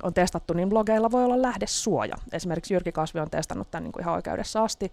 [0.03, 2.15] on testattu, niin blogeilla voi olla lähdesuoja.
[2.33, 4.93] Esimerkiksi Jyrki Kasvi on testannut tämän niin kuin ihan oikeudessa asti.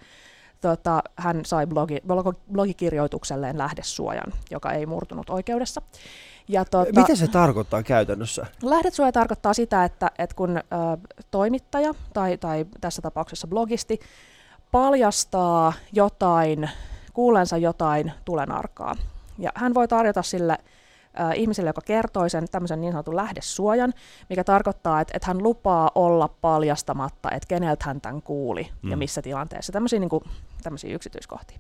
[0.62, 1.97] Tota, hän sai blogi,
[2.52, 5.82] blogikirjoitukselleen lähdesuojan, joka ei murtunut oikeudessa.
[6.47, 8.45] Ja tota, Mitä se tarkoittaa käytännössä?
[8.63, 10.62] Lähdesuoja tarkoittaa sitä, että, että kun ö,
[11.32, 14.00] toimittaja tai, tai tässä tapauksessa blogisti
[14.71, 16.69] paljastaa jotain
[17.13, 18.95] kuulensa jotain tulenarkaa.
[19.38, 20.54] Ja hän voi tarjota sille
[21.19, 23.93] äh, ihmiselle, joka kertoi sen tämmöisen niin sanotun lähdesuojan,
[24.30, 28.91] mikä tarkoittaa, että, että hän lupaa olla paljastamatta, että keneltä hän tämän kuuli mm.
[28.91, 29.71] ja missä tilanteessa.
[29.71, 30.24] Tämmöisiä, niin kuin,
[30.62, 31.60] tämmöisiä yksityiskohtia.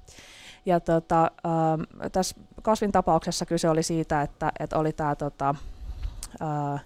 [0.65, 5.55] Ja tota, äh, tässä kasvin tapauksessa kyse oli siitä, että, että oli tämä tota,
[6.41, 6.83] äh,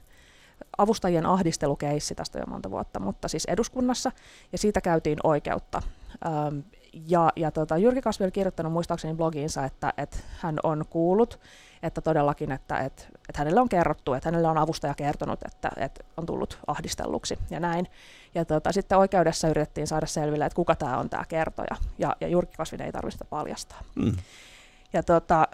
[0.78, 4.12] avustajien ahdistelukeissi, tästä jo monta vuotta, mutta siis eduskunnassa,
[4.51, 5.82] ja siitä käytiin oikeutta.
[6.25, 6.60] Ähm,
[7.08, 11.39] ja, ja tota, Jyrki Kasvi oli kirjoittanut muistaakseni blogiinsa, että, että hän on kuullut,
[11.84, 16.03] että todellakin, että, että, että hänelle on kerrottu, että hänelle on avustaja kertonut, että, että
[16.17, 17.88] on tullut ahdistelluksi ja näin.
[18.36, 22.27] Ja tota, sitten oikeudessa yritettiin saada selville, että kuka tämä on tämä kertoja, ja, ja
[22.27, 23.81] Jyrki Kasvin ei tarvitse sitä paljastaa.
[23.95, 24.15] Mm.
[24.93, 25.47] Ja, tota,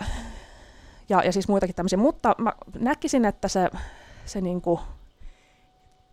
[1.10, 3.69] ja, ja siis muitakin tämmöisiä, mutta mä näkisin, että se,
[4.25, 4.80] se niinku,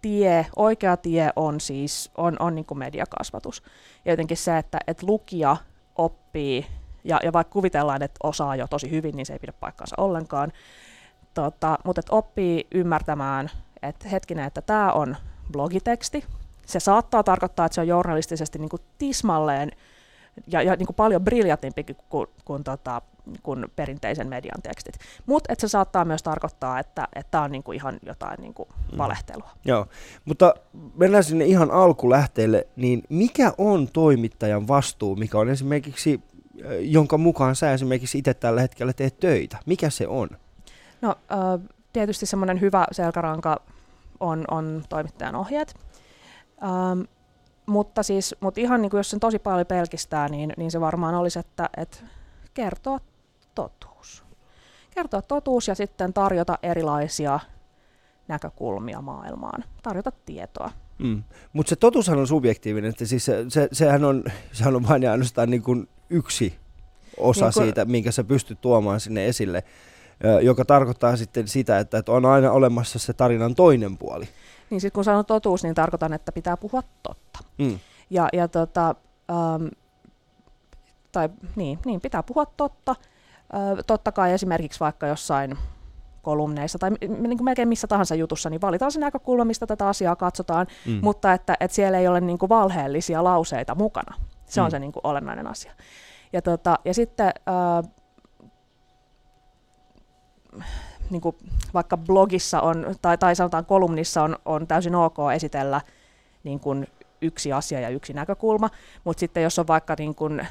[0.02, 3.62] tie, oikea tie on siis on, on niin kuin mediakasvatus.
[4.04, 5.56] Ja jotenkin se, että, että lukija
[5.96, 6.66] oppii,
[7.04, 10.52] ja, ja vaikka kuvitellaan, että osaa jo tosi hyvin, niin se ei pidä paikkaansa ollenkaan.
[11.34, 13.50] Tota, mutta että oppii ymmärtämään,
[13.82, 15.16] että hetkinen, että tämä on
[15.52, 16.24] blogiteksti.
[16.66, 19.70] Se saattaa tarkoittaa, että se on journalistisesti niin kuin tismalleen
[20.46, 23.02] ja, ja niin kuin paljon briljantimpi kuin, kuin, tota,
[23.42, 24.98] kuin perinteisen median tekstit.
[25.26, 28.98] Mutta se saattaa myös tarkoittaa, että tämä on niin kuin ihan jotain niin kuin mm.
[28.98, 29.50] valehtelua.
[29.54, 29.60] Mm.
[29.64, 29.86] Joo,
[30.24, 30.54] mutta
[30.96, 36.20] mennään sinne ihan alkulähteelle, niin mikä on toimittajan vastuu, mikä on esimerkiksi,
[36.80, 39.58] jonka mukaan sä esimerkiksi itse tällä hetkellä teet töitä?
[39.66, 40.28] Mikä se on?
[41.00, 41.16] No
[41.92, 43.60] tietysti semmoinen hyvä selkäranka
[44.20, 45.74] on, on toimittajan ohjeet.
[46.62, 47.00] Ähm,
[47.68, 51.14] mutta siis, mutta ihan niin kuin jos sen tosi paljon pelkistää, niin, niin se varmaan
[51.14, 51.96] olisi, että, että
[52.54, 53.00] kertoa
[53.54, 54.24] totuus.
[54.90, 57.40] Kertoa totuus ja sitten tarjota erilaisia
[58.28, 60.70] näkökulmia maailmaan, tarjota tietoa.
[60.98, 61.22] Mm.
[61.52, 65.12] Mutta se totuushan on subjektiivinen, että siis se, se, sehän, on, sehän on vain ja
[65.12, 66.54] ainoastaan niin kuin yksi
[67.16, 67.62] osa niin kun...
[67.62, 69.64] siitä, minkä sä pystyt tuomaan sinne esille,
[70.42, 74.28] joka tarkoittaa sitten sitä, että, että on aina olemassa se tarinan toinen puoli.
[74.70, 77.38] Niin sitten kun sanon totuus, niin tarkoitan, että pitää puhua totta.
[77.58, 77.78] Mm.
[78.10, 78.94] Ja, ja tota,
[79.30, 79.66] ähm,
[81.12, 82.90] tai niin, niin, pitää puhua totta.
[83.54, 85.58] Äh, totta kai esimerkiksi vaikka jossain
[86.22, 90.16] kolumneissa tai niin kuin melkein missä tahansa jutussa, niin valitaan se näkökulma, mistä tätä asiaa
[90.16, 90.98] katsotaan, mm.
[91.02, 94.16] mutta että, että siellä ei ole niin kuin valheellisia lauseita mukana.
[94.46, 94.64] Se mm.
[94.64, 95.72] on se niin kuin olennainen asia.
[96.32, 97.90] Ja, tota, ja sitten äh,
[101.10, 101.36] niin kuin
[101.74, 105.80] vaikka blogissa on, tai, tai sanotaan kolumnissa on, on täysin ok esitellä
[106.44, 106.86] niin kuin
[107.22, 108.70] yksi asia ja yksi näkökulma,
[109.04, 110.46] mutta sitten jos on vaikka, niin kuin,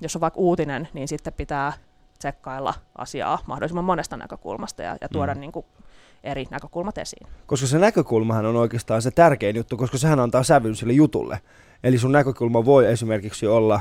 [0.00, 1.72] jos on vaikka uutinen, niin sitten pitää
[2.18, 5.40] tsekkailla asiaa mahdollisimman monesta näkökulmasta ja, ja tuoda mm.
[5.40, 5.66] niin kuin
[6.24, 7.26] eri näkökulmat esiin.
[7.46, 11.40] Koska se näkökulmahan on oikeastaan se tärkein juttu, koska sehän antaa sävyn sille jutulle.
[11.84, 13.80] Eli sun näkökulma voi esimerkiksi olla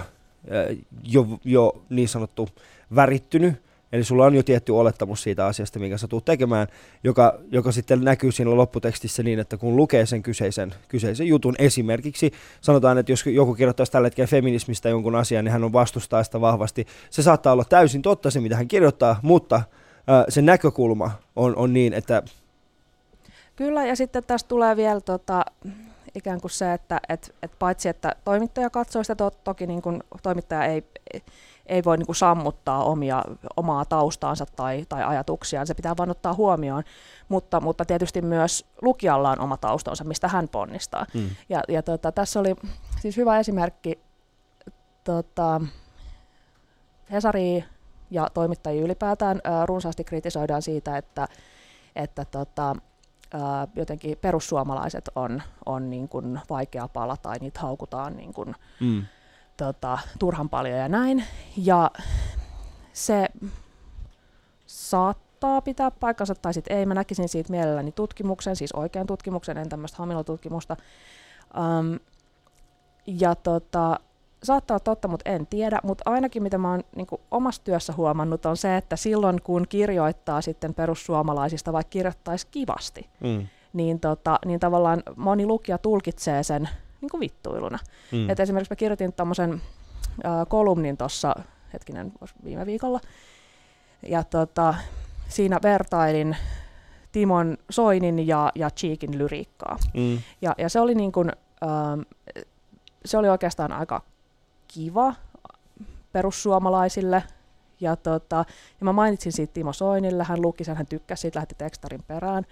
[1.04, 2.50] jo, jo niin sanottu
[2.96, 6.68] värittynyt, Eli sulla on jo tietty olettamus siitä asiasta, minkä sä tulet tekemään,
[7.04, 12.32] joka, joka sitten näkyy siinä lopputekstissä niin, että kun lukee sen kyseisen, kyseisen jutun, esimerkiksi
[12.62, 16.42] sanotaan, että jos joku kirjoittaisi tällä hetkellä feminismistä jonkun asian, niin hän on vastustaa sitä
[16.42, 16.88] vahvasti.
[17.10, 19.64] Se saattaa olla täysin totta se, mitä hän kirjoittaa, mutta äh,
[20.30, 22.24] se näkökulma on, on niin, että...
[23.56, 25.46] Kyllä, ja sitten tästä tulee vielä tota,
[26.16, 30.04] ikään kuin se, että et, et paitsi että toimittaja katsoo sitä, to, toki niin kuin
[30.24, 30.84] toimittaja ei
[31.72, 33.24] ei voi niin kuin sammuttaa omia,
[33.58, 36.84] omaa taustaansa tai, tai ajatuksiaan, se pitää vain ottaa huomioon,
[37.30, 41.06] mutta, mutta tietysti myös lukijalla on oma taustansa, mistä hän ponnistaa.
[41.14, 41.30] Mm.
[41.50, 42.56] Ja, ja tota, tässä oli
[43.00, 44.00] siis hyvä esimerkki,
[45.04, 45.62] tota,
[47.12, 47.64] Hesari
[48.12, 51.28] ja toimittajia ylipäätään ää, runsaasti kritisoidaan siitä, että,
[51.96, 52.76] että tota,
[53.34, 59.06] ää, jotenkin perussuomalaiset on, on niin kuin vaikea pala tai niitä haukutaan niin kuin, mm
[59.62, 61.24] tota, turhan paljon ja näin.
[61.58, 61.92] Ja
[62.94, 63.28] se
[64.66, 66.86] saattaa pitää paikkansa tai sitten ei.
[66.86, 70.78] Mä näkisin siitä mielelläni tutkimuksen, siis oikean tutkimuksen, en tämmöistä hamilotutkimusta.
[71.58, 72.00] Um,
[73.08, 74.00] ja tota,
[74.44, 75.80] saattaa olla totta, mutta en tiedä.
[75.84, 80.42] Mutta ainakin mitä mä oon niin omassa työssä huomannut on se, että silloin kun kirjoittaa
[80.42, 83.48] sitten perussuomalaisista, vaikka kirjoittaisi kivasti, Mm.
[83.74, 86.70] niin, tota, niin tavallaan moni lukija tulkitsee sen
[87.02, 87.80] niin kuin vittuiluna.
[88.12, 88.30] Mm.
[88.30, 89.62] Et esimerkiksi mä kirjoitin tuommoisen
[90.26, 91.36] äh, kolumnin tuossa,
[91.74, 93.00] hetkinen, viime viikolla,
[94.08, 94.74] ja tota,
[95.28, 96.38] siinä vertailin
[97.12, 99.78] Timon Soinin ja, ja Cheekin lyriikkaa.
[99.94, 100.20] Mm.
[100.42, 101.32] Ja, ja se, oli niin kuin,
[101.64, 102.02] ähm,
[103.06, 104.02] se oli oikeastaan aika
[104.68, 105.16] kiva
[106.12, 107.24] perussuomalaisille.
[107.82, 108.46] Ja, tota,
[108.80, 112.46] ja mä mainitsin siitä Timo Soinille, hän luki sen, hän tykkäsi siitä, lähetti tekstarin perään,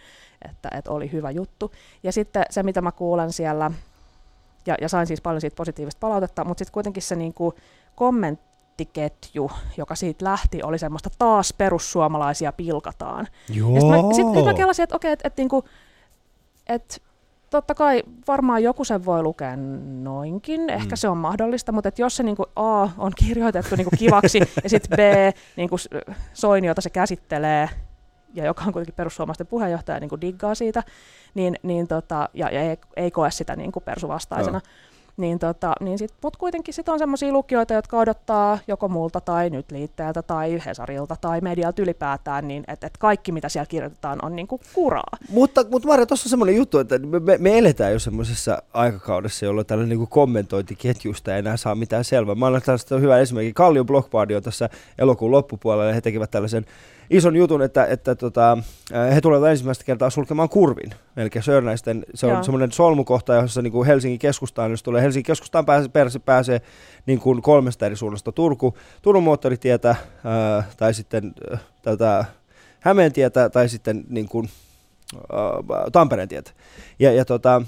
[0.49, 1.71] että, että oli hyvä juttu.
[2.03, 3.71] Ja sitten se, mitä mä kuulen siellä,
[4.69, 7.55] ja, ja sain siis paljon siitä positiivista palautetta, mutta sitten kuitenkin se niin kuin
[7.95, 13.27] kommenttiketju, joka siitä lähti, oli semmoista taas perussuomalaisia pilkataan.
[13.53, 13.75] Joo.
[13.75, 15.63] Ja sitten mä, sit, sit mä kelasin, että okei, että et, niinku,
[16.67, 17.01] et,
[17.49, 19.55] totta kai varmaan joku sen voi lukea
[20.03, 20.97] noinkin, ehkä Mm.
[20.97, 24.97] se on mahdollista, mutta et jos se niinku A on kirjoitettu niinku kivaksi ja sitten
[24.97, 24.99] B
[25.55, 25.75] niinku
[26.33, 27.69] Soini, jota se käsittelee,
[28.33, 30.83] ja joka on kuitenkin perussuomalaisten puheenjohtaja, niinku diggaa siitä,
[31.33, 34.61] niin, niin tota, ja, ja ei, ei koe sitä niinku persuvastaisena.
[35.19, 39.49] Niin tota, niin sit, mutta kuitenkin sit on sellaisia lukijoita, jotka odottaa joko multa tai
[39.49, 44.35] nyt liitteeltä tai Hesarilta tai medialta ylipäätään, niin että et kaikki mitä siellä kirjoitetaan on
[44.35, 45.17] niinku kuraa.
[45.29, 49.67] Mutta, mutta Marja, tuossa on semmoinen juttu, että me, me, eletään jo semmoisessa aikakaudessa, jolloin
[49.67, 52.35] tällainen niin kommentointiketjusta ei enää saa mitään selvää.
[52.35, 53.53] Mä annan tällaista hyvä esimerkki.
[53.53, 56.65] Kallion Blockparty on tässä elokuun loppupuolella ja he tekivät tällaisen
[57.09, 58.57] ison jutun, että, että tota,
[58.93, 60.91] äh, he tulevat ensimmäistä kertaa sulkemaan kurvin.
[61.17, 62.43] Eli Sörnäisten, se on Joo.
[62.43, 66.61] semmoinen solmukohta, jossa niin kuin Helsingin keskustaan, jos tulee Helsingin keskustaan pääsee, pääsee, pääsee
[67.05, 72.25] niin kuin kolmesta eri suunnasta Turku, Turun moottoritietä ää, tai sitten äh, tätä
[72.79, 74.49] Hämeentietä tai sitten niin kuin,
[75.15, 76.51] äh, Tampereen tietä.
[76.99, 77.61] Ja, ja tota,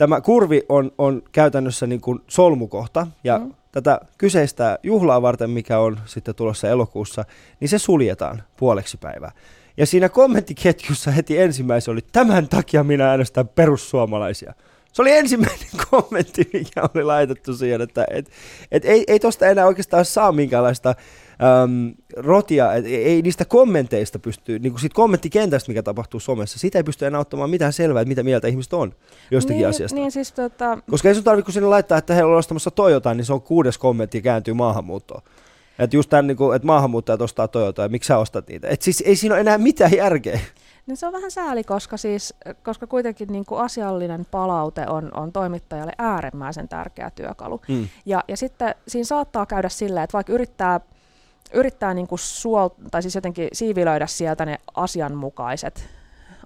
[0.00, 3.54] tämä kurvi on, on käytännössä niin kuin solmukohta ja Mm.
[3.72, 7.24] tätä kyseistä juhlaa varten, mikä on sitten tulossa elokuussa,
[7.60, 9.32] niin se suljetaan puoleksi päivää.
[9.76, 14.54] Ja siinä kommenttiketjussa heti ensimmäisen oli, tämän takia minä äänestän perussuomalaisia.
[14.92, 18.30] Se oli ensimmäinen kommentti, mikä oli laitettu siihen, että et,
[18.72, 20.94] et ei, ei tosta enää oikeastaan saa minkäänlaista
[21.42, 26.78] äm, rotia, et ei, niistä kommenteista pysty, niin kuin siitä kommenttikentästä, mikä tapahtuu somessa, siitä
[26.78, 28.94] ei pysty enää ottamaan mitään selvää, että mitä mieltä ihmiset on
[29.30, 29.94] jostakin niin, asiasta.
[29.94, 33.14] Niin siis tota, Koska ei sun tarvitse kun sinne laittaa, että he ovat ostamassa Toyotaa,
[33.14, 35.22] niin se on kuudes kommentti ja kääntyy maahanmuuttoon.
[35.78, 38.68] Että just tämän, niin kuin, että maahanmuuttajat ostaa Toyotaa ja miksi sä ostat niitä.
[38.68, 40.40] Et siis ei siinä ole enää mitään järkeä.
[40.86, 45.32] Niin se on vähän sääli, koska, siis, koska kuitenkin niin kuin asiallinen palaute on, on
[45.32, 47.60] toimittajalle äärimmäisen tärkeä työkalu.
[47.68, 47.88] Mm.
[48.06, 50.80] Ja, ja sitten siinä saattaa käydä silleen, että vaikka yrittää,
[51.52, 55.88] yrittää niin kuin suol, tai siis jotenkin siivilöidä sieltä ne asianmukaiset,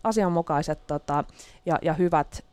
[0.04, 1.24] asianmukaiset tota,
[1.66, 2.44] ja, ja hyvät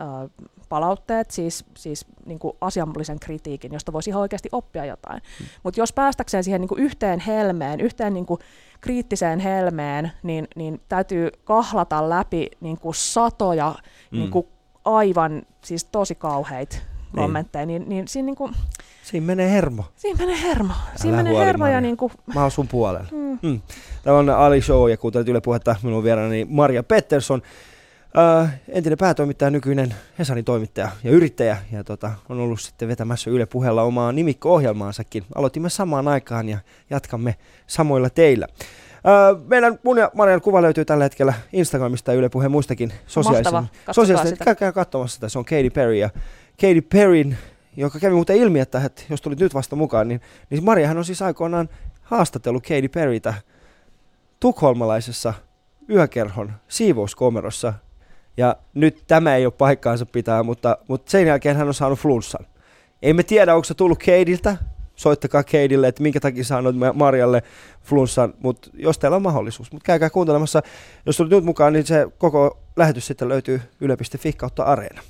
[0.00, 0.28] ö,
[0.68, 5.22] palautteet, siis, siis niin kuin asiallisen kritiikin, josta voisi ihan oikeasti oppia jotain.
[5.40, 5.46] Mm.
[5.62, 8.40] Mutta jos päästäkseen siihen niin kuin yhteen helmeen, yhteen niin kuin
[8.80, 13.74] kriittiseen helmeen, niin, niin täytyy kahlata läpi niin kuin satoja
[14.10, 14.18] Mm.
[14.18, 14.46] niin kuin
[14.84, 17.22] aivan siis tosi kauheita Niin.
[17.22, 18.52] kommentteja, niin, niin siinä, niin kuin,
[19.10, 19.84] Siinä menee hermo.
[19.96, 20.72] siinä menee hermo.
[20.96, 21.80] Siinä Älä menee huoli, hermo ja Maria.
[21.80, 23.06] niin kuin, Mä oon sun puolella.
[23.12, 23.60] mm, Mm.
[24.02, 25.76] Tämä on Ali Show ja kuuntelet Yle Puhetta.
[25.82, 27.42] Minun vieraani Maria Pettersson,
[28.42, 31.56] äh, entinen päätoimittaja, nykyinen Hesarin toimittaja ja yrittäjä.
[31.72, 35.24] Ja tota, on ollut sitten vetämässä Yle Puheella omaa nimikko-ohjelmaansakin.
[35.34, 36.58] Aloitimme samaan aikaan ja
[36.90, 37.34] jatkamme
[37.66, 38.46] samoilla teillä.
[38.94, 43.62] Äh, meidän mun ja Marian kuva löytyy tällä hetkellä Instagramista ja Yle Puheen muistakin sosiaalisista.
[43.86, 44.24] Mahtava.
[44.24, 44.44] Sitä.
[44.44, 45.28] Käykää katsomassa sitä.
[45.28, 46.10] Se on Katy Perry ja
[46.60, 47.38] Katy Perryn,
[47.76, 51.04] joka kävi muuten ilmi, että, että jos tulit nyt vasta mukaan, niin, niin Mariahan on
[51.04, 51.68] siis aikoinaan
[52.02, 53.34] haastatellut Katy Perrytä
[54.40, 55.34] tukholmalaisessa
[55.90, 57.74] yökerhon siivouskomerossa.
[58.36, 62.46] Ja nyt tämä ei ole paikkaansa pitää, mutta, mutta sen jälkeen hän on saanut flunssan.
[63.02, 64.56] Ei me tiedä, onko se tullut Keidiltä.
[64.96, 67.42] Soittakaa Keidille, että minkä takia saanut Ma- Marjalle
[67.82, 69.72] flunssan, mutta jos teillä on mahdollisuus.
[69.72, 70.62] Mutta käykää kuuntelemassa,
[71.06, 75.02] jos tulit nyt mukaan, niin se koko lähetys sitten löytyy yle.fi kautta areena.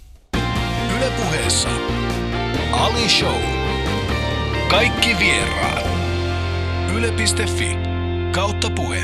[0.96, 1.68] Ylepuheessa
[2.78, 3.40] Ali Show.
[4.70, 5.86] Kaikki vieraat.
[6.96, 7.78] Yle.fi
[8.32, 8.98] kautta puhe.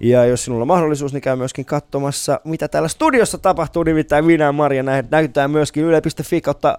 [0.00, 3.82] Ja jos sinulla on mahdollisuus, niin käy myöskin katsomassa, mitä täällä studiossa tapahtuu.
[3.82, 6.78] Nimittäin minä ja Maria nä- näyttää myöskin yle.fi kautta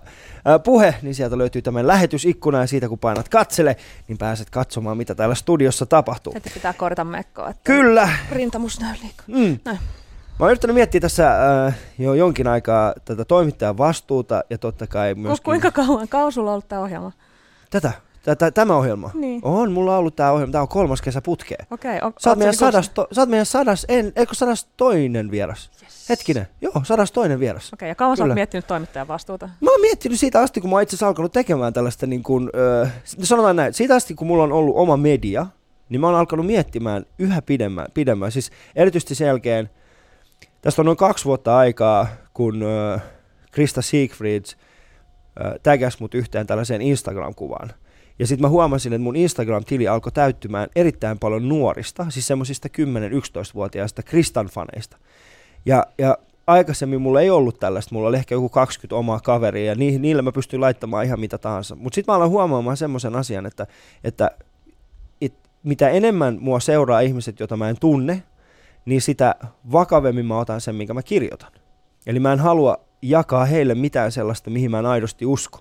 [0.64, 3.76] puhe, niin sieltä löytyy tämän lähetysikkuna ja siitä kun painat katsele,
[4.08, 6.34] niin pääset katsomaan, mitä täällä studiossa tapahtuu.
[6.34, 8.10] heti pitää korjata mekkoa, Kyllä!
[8.32, 9.26] rintamus näy liikaa.
[9.28, 9.60] Mm.
[9.66, 9.80] Näin.
[10.41, 11.32] Mä oon yrittänyt miettiä tässä
[11.67, 16.49] äh, jo jonkin aikaa tätä toimittajan vastuuta ja totta kai myöskin kuinka kauan kauan sulla
[16.49, 17.12] on ollut tämä ohjelma?
[17.69, 17.91] tätä.
[18.23, 19.12] Tätä, tämä ohjelma?
[19.13, 19.41] Niin.
[19.43, 20.51] On, mulla on ollut tämä ohjelma.
[20.51, 21.67] Tämä on kolmas kesä putkeen.
[21.71, 25.32] Okei, okay, Sä oot, meidän sadas, to, sä oot meidän sadas, en, eikö sadas toinen
[25.32, 25.71] vieras?
[25.84, 26.10] Yes.
[26.10, 27.67] Hetkinen, joo, sadas toinen vieras.
[27.73, 29.49] Okei, okay, ja kauan sä oot miettinyt toimittajan vastuuta?
[29.62, 32.49] Mä oon miettinyt siitä asti, kun mä oon itse asiassa alkanut tekemään tällaista, niin kuin,
[32.56, 32.88] öö,
[33.23, 35.45] sanotaan näin, siitä asti kun mulla on ollut oma media,
[35.89, 38.32] niin mä oon alkanut miettimään yhä pidemmän, pidemmän.
[38.32, 39.69] Siis erityisesti sen jälkeen,
[40.62, 42.63] tästä on noin kaksi vuotta aikaa, kun
[43.52, 44.58] Krista Siegfrieds
[45.39, 47.69] öö, tägäsi mut yhteen tällaiseen Instagram-kuvaan.
[48.19, 54.04] Ja sitten mä huomasin, että mun Instagram-tili alkoi täyttymään erittäin paljon nuorista, siis semmoisista 10-11-vuotiaista
[54.04, 54.97] Kristan faneista.
[55.65, 59.76] Ja, ja aikaisemmin mulla ei ollut tällaista, mulla oli ehkä joku 20 omaa kaveria ja
[59.76, 61.76] ni, niillä mä pystyin laittamaan ihan mitä tahansa.
[61.76, 63.67] Mutta sitten mä aloin huomaamaan semmoisen asian, että,
[64.04, 64.32] että
[65.21, 68.24] et, mitä enemmän mua seuraa ihmiset, joita mä en tunne,
[68.86, 69.36] niin sitä
[69.72, 71.52] vakavemmin mä otan sen, minkä mä kirjoitan.
[72.08, 75.60] Eli mä en halua jakaa heille mitään sellaista, mihin mä en aidosti usko.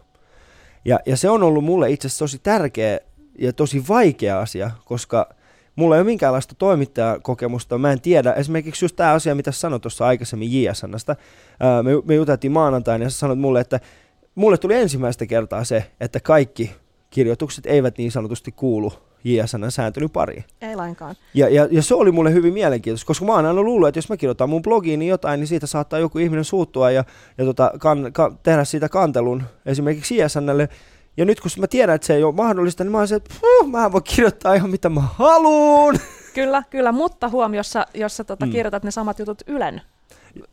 [0.85, 2.98] Ja, ja se on ollut mulle itse asiassa tosi tärkeä
[3.38, 5.35] ja tosi vaikea asia, koska
[5.76, 7.78] mulla ei ole minkäänlaista toimittajakokemusta.
[7.78, 11.16] Mä en tiedä, esimerkiksi just tämä asia, mitä sanoit tuossa aikaisemmin JSNstä.
[11.83, 13.80] Me, me juteltiin maanantaina ja sä sanoit mulle, että
[14.35, 16.70] mulle tuli ensimmäistä kertaa se, että kaikki
[17.11, 18.92] kirjoitukset eivät niin sanotusti kuulu
[19.24, 20.44] JSN sääntelyn pariin.
[20.61, 21.14] Ei lainkaan.
[21.35, 24.09] Ja, ja, ja se oli mulle hyvin mielenkiintoista, koska mä oon aina luullut, että jos
[24.09, 27.04] mä kirjoitan mun blogiin niin jotain, niin siitä saattaa joku ihminen suuttua ja,
[27.38, 30.68] ja tota, kan, ka, tehdä siitä kantelun esimerkiksi JSNlle.
[31.16, 33.35] Ja nyt kun mä tiedän, että se ei ole mahdollista, niin mä oon se, että
[33.66, 35.94] mä voin kirjoittaa ihan mitä mä haluun.
[36.35, 38.52] Kyllä, kyllä, mutta huomiossa, jos sä tota, mm.
[38.52, 39.83] kirjoitat ne samat jutut Ylen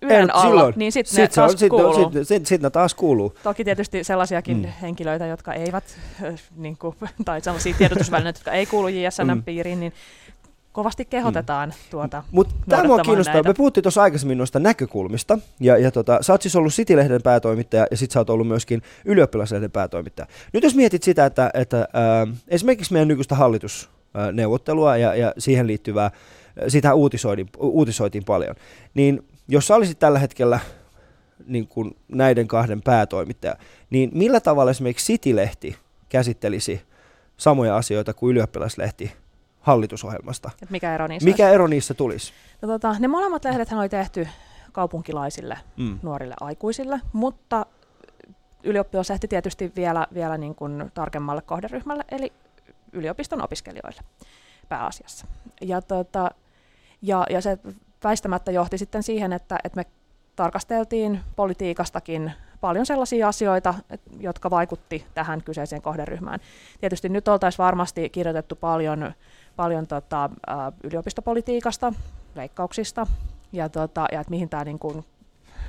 [0.02, 1.94] Ylen alla, silloin, niin sitten sit ne taas on, kuuluu.
[1.94, 3.34] Sitten sit, sit ne taas kuuluu.
[3.44, 4.64] Toki tietysti sellaisiakin mm.
[4.82, 5.84] henkilöitä, jotka eivät,
[6.24, 9.44] äh, niin kuin, tai sellaisia tiedotusvälineitä, jotka ei kuulu JSN mm.
[9.44, 9.94] piiriin, niin
[10.72, 11.76] kovasti kehotetaan mm.
[11.90, 13.44] tuota Mutta tämä on kiinnostaa.
[13.44, 15.40] Me puhuttiin tuossa aikaisemmin noista näkökulmista.
[15.60, 18.82] Ja, ja tota, sä oot siis ollut City-lehden päätoimittaja ja sit sä oot ollut myöskin
[19.06, 20.28] ylioppilaslehden päätoimittaja.
[20.54, 26.12] Nyt jos mietit sitä, että, että äh, esimerkiksi meidän nykyistä hallitusneuvottelua ja, ja siihen liittyvää,
[26.68, 28.56] sitä uutisoitiin, uutisoitiin paljon,
[28.94, 30.60] niin jos sä olisit tällä hetkellä
[31.46, 33.56] niin kuin näiden kahden päätoimittaja,
[33.90, 35.76] niin millä tavalla esimerkiksi City-lehti
[36.10, 36.82] käsittelisi
[37.38, 39.12] samoja asioita kuin ylioppilaslehti
[39.60, 40.52] hallitusohjelmasta?
[40.62, 42.34] Et mikä ero niissä Mikä ero niissä tulisi?
[42.62, 44.28] No, tota, ne molemmat lehdethän oli tehty
[44.72, 46.00] kaupunkilaisille, mm.
[46.02, 47.66] nuorille aikuisille, mutta
[48.64, 52.34] ylioppilaslehti tietysti vielä, vielä niin kuin tarkemmalle kohderyhmälle, eli
[52.92, 54.02] yliopiston opiskelijoille
[54.70, 55.28] pääasiassa.
[55.62, 56.32] Ja, tota,
[57.02, 57.58] ja, ja se
[58.04, 59.86] väistämättä johti sitten siihen, että, että me
[60.36, 62.32] tarkasteltiin politiikastakin
[62.62, 63.74] paljon sellaisia asioita,
[64.20, 66.40] jotka vaikutti tähän kyseiseen kohderyhmään.
[66.80, 69.14] Tietysti nyt oltaisiin varmasti kirjoitettu paljon,
[69.56, 70.30] paljon tota,
[70.84, 71.94] yliopistopolitiikasta,
[72.36, 73.08] leikkauksista
[73.52, 75.06] ja, tota, ja että mihin tämä niin kuin,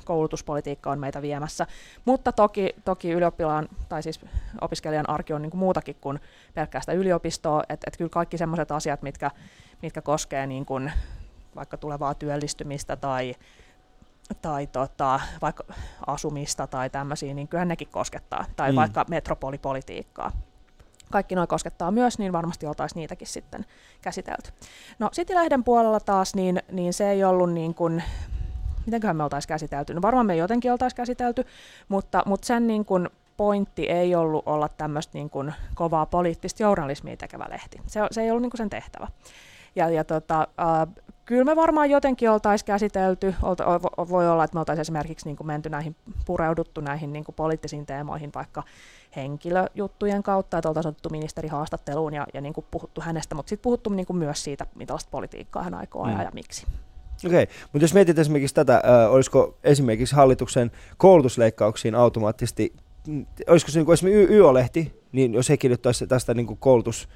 [0.05, 1.67] koulutuspolitiikka on meitä viemässä.
[2.05, 4.21] Mutta toki, toki ylioppilaan tai siis
[4.61, 6.21] opiskelijan arki on niin kuin muutakin kuin
[6.55, 9.31] pelkkää sitä yliopistoa, että et kyllä kaikki sellaiset asiat, mitkä,
[9.83, 10.93] mitkä koskee niin kuin
[11.57, 13.35] vaikka tulevaa työllistymistä tai,
[14.43, 15.65] tai tota, vaikka
[16.07, 18.45] asumista tai tämmöisiä, niin kyllä nekin koskettaa.
[18.57, 18.77] Tai mm.
[18.77, 20.33] vaikka metropolipolitiikkaa.
[21.11, 23.65] Kaikki noin koskettaa myös, niin varmasti oltaisiin niitäkin sitten
[24.03, 24.51] käsitelty.
[24.99, 28.03] No City-lehden puolella taas, niin, niin se ei ollut niin kuin,
[28.87, 29.95] mitenköhän me oltaisiin käsitelty?
[29.95, 31.45] No varmaan me jotenkin oltaisiin käsitelty,
[31.89, 37.17] mutta, mutta sen niin kuin pointti ei ollut olla tämmöistä niin kuin kovaa poliittista journalismia
[37.17, 37.81] tekevä lehti.
[37.87, 39.09] Se, se ei ollut niin kuin sen tehtävä.
[39.77, 43.65] Ja, ja tota, äh, kyllä me varmaan jotenkin oltaisiin käsitelty, olta,
[44.09, 47.87] voi olla, että me oltaisiin esimerkiksi niin kuin menty näihin, pureuduttu näihin niin kuin poliittisiin
[47.87, 48.63] teemoihin vaikka
[49.17, 53.63] henkilöjuttujen kautta, että oltaisiin otettu ministeri haastatteluun ja, ja niin kuin puhuttu hänestä, mutta sitten
[53.63, 56.25] puhuttu niin kuin myös siitä, millaista politiikkaa hän aikoo ajaa mm.
[56.25, 56.67] ja miksi.
[57.27, 57.57] Okei, okay.
[57.73, 62.73] mutta jos mietit esimerkiksi tätä, äh, olisiko esimerkiksi hallituksen koulutusleikkauksiin automaattisesti,
[63.47, 67.09] olisiko se niin kuin esimerkiksi YO-lehti, niin jos he kirjoittaisi tästä niin kuin koulutus,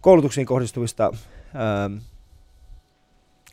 [0.00, 1.12] koulutuksiin kohdistuvista
[1.54, 1.98] ähm,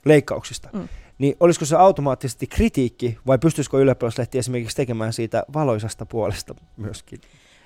[0.08, 0.88] leikkauksista, mm.
[1.17, 7.22] niin olisiko se automaattisesti kritiikki vai pystyisikö ylioppilaslehti esimerkiksi tekemään siitä valoisasta puolesta myöskin?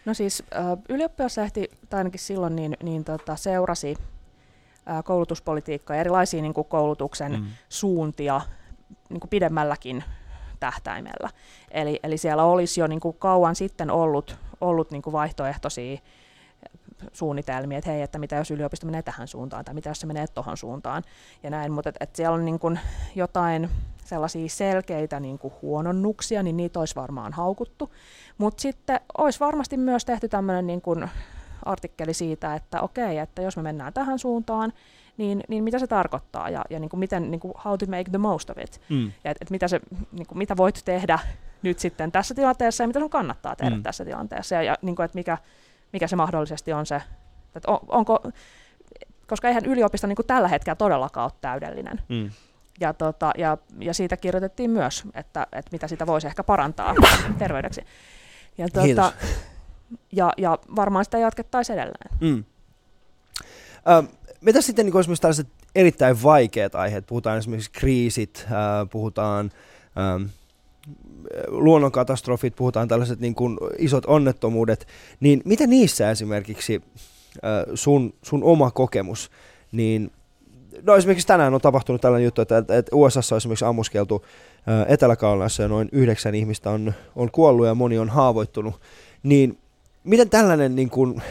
[0.06, 0.44] No siis
[0.90, 3.96] ylioppilaslehti, tai ainakin silloin, niin, niin tota, seurasi
[5.04, 7.46] koulutuspolitiikkaa ja erilaisia niin kuin koulutuksen mm.
[7.70, 8.42] suuntia
[9.10, 10.04] niin kuin pidemmälläkin
[10.60, 11.30] tähtäimellä.
[11.72, 16.00] Eli, eli siellä olisi jo niin kuin kauan sitten ollut, ollut niin kuin vaihtoehtoisia
[17.14, 20.28] suunnitelmia, että hei, että mitä jos yliopisto menee tähän suuntaan, tai mitä jos se menee
[20.28, 21.04] tuohon suuntaan,
[21.44, 22.80] ja näin, mutta että et siellä on niin kuin
[23.16, 23.70] jotain
[24.06, 27.94] sellaisia selkeitä niin kuin huononnuksia, niin niitä olisi varmaan haukuttu,
[28.38, 31.10] mutta sitten olisi varmasti myös tehty tämmöinen niin kuin
[31.66, 34.74] artikkeli siitä, että okei, että jos me mennään tähän suuntaan,
[35.18, 38.10] niin, niin mitä se tarkoittaa ja, ja niin kuin miten, niin kuin how to make
[38.12, 38.82] the most of it.
[38.90, 39.12] Mm.
[39.24, 39.80] Ja et, et mitä, se,
[40.12, 41.20] niin kuin, mitä voit tehdä
[41.62, 43.84] nyt sitten tässä tilanteessa ja mitä sun kannattaa tehdä mm.
[43.84, 45.38] tässä tilanteessa ja, ja niin kuin, että mikä,
[45.94, 47.02] mikä se mahdollisesti on se
[47.56, 48.20] Että on, onko,
[49.28, 52.02] koska eihän yliopisto niin tällä hetkellä todellakaan ole täydellinen.
[52.10, 52.30] Mm.
[52.80, 56.96] Ja, tota, ja, ja siitä kirjoitettiin myös, että, että mitä sitä voisi ehkä parantaa
[57.40, 57.82] terveydeksi.
[58.58, 59.14] Ja, Kiitos.
[60.12, 62.10] ja, ja varmaan sitä jatkettaisiin edelleen.
[62.20, 62.44] Mm.
[63.90, 64.06] Ähm,
[64.42, 69.52] mitä sitten niin esimerkiksi tällaiset erittäin vaikeat aiheet, puhutaan esimerkiksi kriisit, äh, puhutaan
[69.98, 70.24] ähm,
[71.48, 74.88] luonnonkatastrofit, puhutaan tällaiset niin kuin isot onnettomuudet,
[75.20, 76.82] niin mitä niissä esimerkiksi
[77.76, 79.32] sun, sun oma kokemus,
[79.72, 80.12] niin
[80.84, 84.26] no esimerkiksi tänään on tapahtunut tällainen juttu, että, että USAssa on esimerkiksi ammuskeltu
[84.88, 85.16] etelä
[85.62, 88.82] ja noin yhdeksän ihmistä on, on kuollut ja moni on haavoittunut,
[89.24, 89.58] niin
[90.04, 91.22] miten tällainen niin kuin,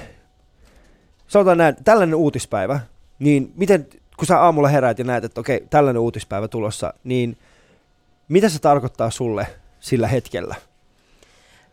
[1.26, 2.80] sanotaan näin, tällainen uutispäivä,
[3.18, 3.86] niin miten,
[4.16, 7.36] kun sä aamulla heräät ja näet, että okei, tällainen uutispäivä tulossa, niin
[8.28, 9.46] mitä se tarkoittaa sulle
[9.80, 10.54] sillä hetkellä?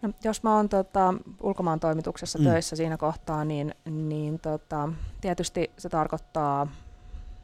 [0.01, 2.45] No, jos mä oon tota, ulkomaan toimituksessa mm.
[2.45, 4.89] töissä siinä kohtaa, niin, niin tota,
[5.21, 6.67] tietysti se tarkoittaa,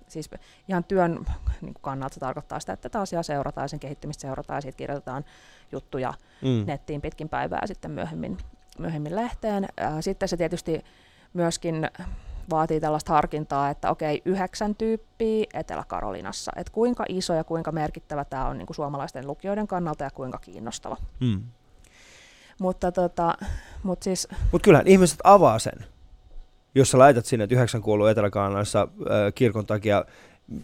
[0.08, 0.30] siis
[0.68, 1.26] ihan työn
[1.62, 5.26] niin kannalta se tarkoittaa sitä, että tätä asiaa seurataan, sen kehittymistä seurataan ja siitä kirjoitetaan
[5.72, 6.64] juttuja mm.
[6.66, 8.38] nettiin pitkin päivää sitten myöhemmin,
[8.80, 9.68] myöhemmin lehteen.
[10.00, 10.84] Sitten se tietysti
[11.34, 11.90] myöskin
[12.50, 18.48] vaatii tällaista harkintaa, että okei, yhdeksän tyyppiä Etelä-Karolinassa, että kuinka iso ja kuinka merkittävä tämä
[18.48, 20.98] on niin kuin suomalaisten lukijoiden kannalta ja kuinka kiinnostava.
[21.20, 21.42] Mm.
[22.60, 23.38] Mutta tota,
[23.84, 24.28] mut siis...
[24.52, 25.86] Mut kyllähän ihmiset avaa sen,
[26.76, 28.90] jos sä laitat sinne, että yhdeksän kuollut etelä äh,
[29.36, 30.06] kirkon takia,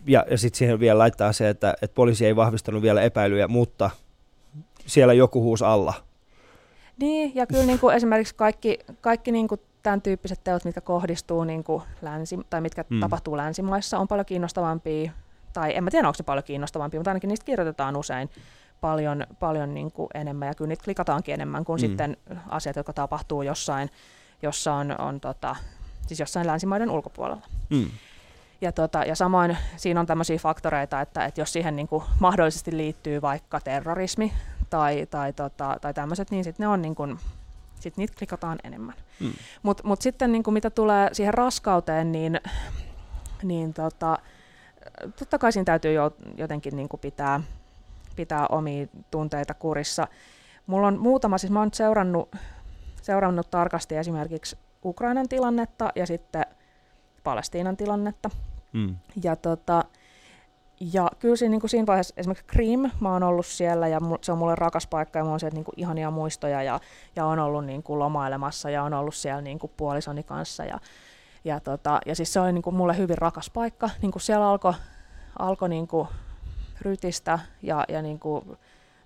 [0.06, 3.90] ja, ja sitten siihen vielä laittaa se, että, että poliisi ei vahvistanut vielä epäilyjä, mutta
[4.86, 5.94] siellä joku huus alla.
[7.00, 11.44] Niin, ja kyllä niin kuin esimerkiksi kaikki, kaikki niin kuin tämän tyyppiset teot, mitkä kohdistuu
[11.44, 13.00] niin kuin länsi, tai mitkä mm.
[13.00, 15.12] tapahtuu länsimaissa, on paljon kiinnostavampia,
[15.54, 18.30] tai en mä tiedä, onko se paljon kiinnostavampia, mutta ainakin niistä kirjoitetaan usein
[18.82, 21.88] paljon, paljon niin kuin enemmän, ja kyllä niitä klikataankin enemmän kuin mm.
[21.88, 22.18] sitten
[22.50, 23.90] asiat, jotka tapahtuu jossain,
[24.42, 25.56] jossa on, on tota,
[26.08, 27.48] siis jossain länsimaiden ulkopuolella.
[27.70, 27.90] Mm.
[28.62, 32.78] Ja, tota, ja samoin siinä on tämmöisiä faktoreita, että, että jos siihen niin kuin mahdollisesti
[32.78, 34.34] liittyy vaikka terrorismi
[34.70, 37.20] tai, tai, tota, tai tämmöiset, niin sitten ne on niin kuin,
[37.80, 38.96] sit niitä klikataan enemmän.
[39.20, 39.34] Mm.
[39.64, 42.40] Mutta mut sitten niin kuin mitä tulee siihen raskauteen, niin,
[43.44, 44.18] niin tota,
[45.20, 47.42] totta kai siinä täytyy jo, jotenkin niin kuin pitää,
[48.16, 50.08] pitää omia tunteita kurissa.
[50.68, 52.36] Mulla on muutama, siis mä oon seurannut,
[53.02, 56.46] seurannut tarkasti esimerkiksi Ukrainan tilannetta ja sitten
[57.24, 58.30] Palestiinan tilannetta.
[58.74, 58.96] Mm.
[59.24, 59.86] Ja tota,
[60.80, 64.32] ja kyllä siinä, niin kuin siinä vaiheessa esimerkiksi Krim, mä oon ollut siellä ja se
[64.32, 66.80] on mulle rakas paikka ja mulla on sieltä niin kuin ihania muistoja ja,
[67.16, 70.80] ja on ollut niin kuin lomailemassa ja on ollut siellä niin kuin puolisoni kanssa ja,
[71.44, 73.90] ja, tota, ja siis se oli niin kuin mulle hyvin rakas paikka.
[74.02, 74.74] Niin kuin siellä alkoi
[75.40, 76.08] alko niin kuin
[76.82, 78.58] rytistä ja, ja niin kuin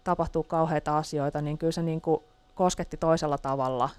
[0.03, 2.21] tapahtuu kauheita asioita, niin kyllä se niin kuin
[2.55, 3.89] kosketti toisella tavalla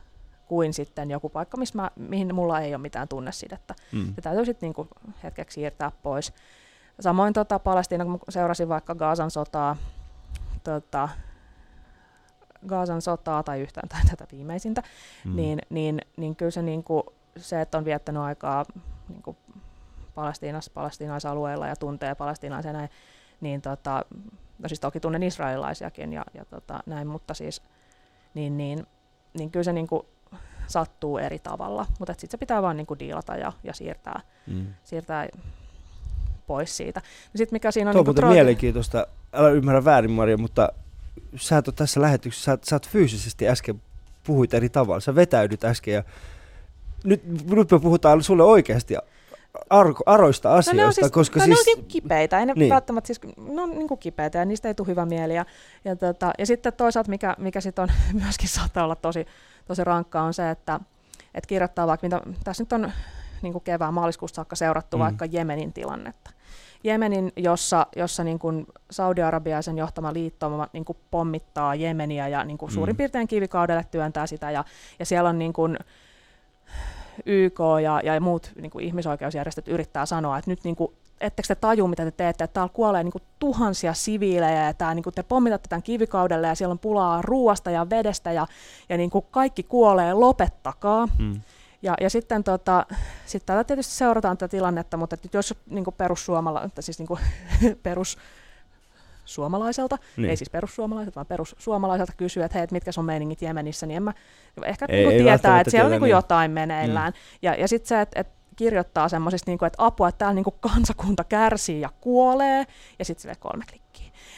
[0.46, 3.74] kuin sitten joku paikka, missä mä, mihin mulla ei ole mitään tunnesidettä.
[3.92, 4.14] Mm.
[4.14, 4.88] Se täytyy sitten niin
[5.22, 6.32] hetkeksi siirtää pois.
[7.00, 9.76] Samoin tota, Palestiina, kun seurasin vaikka Gaasan sotaa,
[10.64, 11.08] tota,
[12.68, 14.82] Gaasan sotaa tai yhtään tai tätä viimeisintä,
[15.24, 15.36] mm.
[15.36, 17.02] niin, niin, niin kyllä se, niin kuin,
[17.36, 18.64] se, että on viettänyt aikaa
[19.08, 19.36] niin kuin
[20.14, 22.88] Palestiinassa, palestiinaisalueella ja tuntee palestiinaisia näin,
[23.40, 24.04] niin tota,
[24.58, 27.62] no siis toki tunnen israelilaisiakin ja, ja tota, näin, mutta siis
[28.34, 28.86] niin, niin,
[29.38, 30.02] niin kyllä se niin kuin
[30.66, 34.66] sattuu eri tavalla, mutta sitten se pitää vaan niin kuin diilata ja, ja siirtää, mm.
[34.84, 35.28] siirtää
[36.46, 37.00] pois siitä.
[37.00, 39.06] No sit mikä siinä on Tuo niin mielenkiintoista.
[39.32, 40.68] Älä ymmärrä väärin, Maria, mutta
[41.36, 43.82] sä et ole tässä lähetyksessä, sä, sä oot fyysisesti äsken
[44.26, 45.00] puhuit eri tavalla.
[45.00, 46.02] Sä vetäydyt äsken ja
[47.04, 48.94] nyt, nyt me puhutaan sulle oikeasti
[49.70, 50.72] arko, aroista asioista.
[50.72, 51.56] No ne on siis, koska no siis...
[51.56, 52.70] ne on siis kipeitä, ei ne niin.
[52.70, 55.34] välttämättä siis, ne on niin kipeitä ja niistä ei tule hyvä mieli.
[55.34, 55.44] Ja,
[55.84, 57.88] ja, tota, ja sitten toisaalta, mikä, mikä sit on
[58.22, 59.26] myöskin saattaa olla tosi,
[59.66, 60.80] tosi rankkaa, on se, että,
[61.34, 62.92] että kirjoittaa vaikka, mitä tässä nyt on
[63.44, 65.00] niin kuin kevään maaliskuusta saakka seurattu mm.
[65.00, 66.30] vaikka Jemenin tilannetta.
[66.84, 72.44] Jemenin, jossa, jossa niin kuin Saudi-Arabia ja sen johtama liitto niin kuin pommittaa Jemeniä ja
[72.44, 72.74] niin kuin mm.
[72.74, 74.50] suurin piirtein kivikaudelle työntää sitä.
[74.50, 74.64] Ja,
[74.98, 75.78] ja siellä on niin kuin
[77.26, 81.54] YK ja, ja muut niin kuin ihmisoikeusjärjestöt yrittää sanoa, että nyt niin kuin, ettekö te
[81.54, 85.14] taju, mitä te teette, että täällä kuolee niin kuin tuhansia siviilejä ja tää, niin kuin
[85.14, 88.46] te pommitatte tämän kivikaudelle ja siellä on pulaa ruoasta ja vedestä ja,
[88.88, 91.08] ja niin kuin kaikki kuolee, lopettakaa.
[91.18, 91.40] Mm.
[91.84, 92.86] Ja, ja sitten tota,
[93.26, 97.08] sit täällä tietysti seurataan tätä tilannetta, mutta että jos niin perussuomala, siis niin
[97.82, 98.18] perus
[99.24, 100.30] suomalaiselta, niin.
[100.30, 104.12] ei siis perussuomalaiset, vaan perussuomalaiselta kysyä, että hei, mitkä on meiningit Jemenissä, niin en mä
[104.64, 107.12] ehkä ei, niin ei tietää, että siellä on niin jotain meneillään.
[107.12, 107.38] Mm.
[107.42, 111.24] Ja, ja sitten se, että et kirjoittaa semmoisista, niin että apua, että täällä niin kansakunta
[111.24, 112.64] kärsii ja kuolee,
[112.98, 113.83] ja sitten sille kolme klikkiä.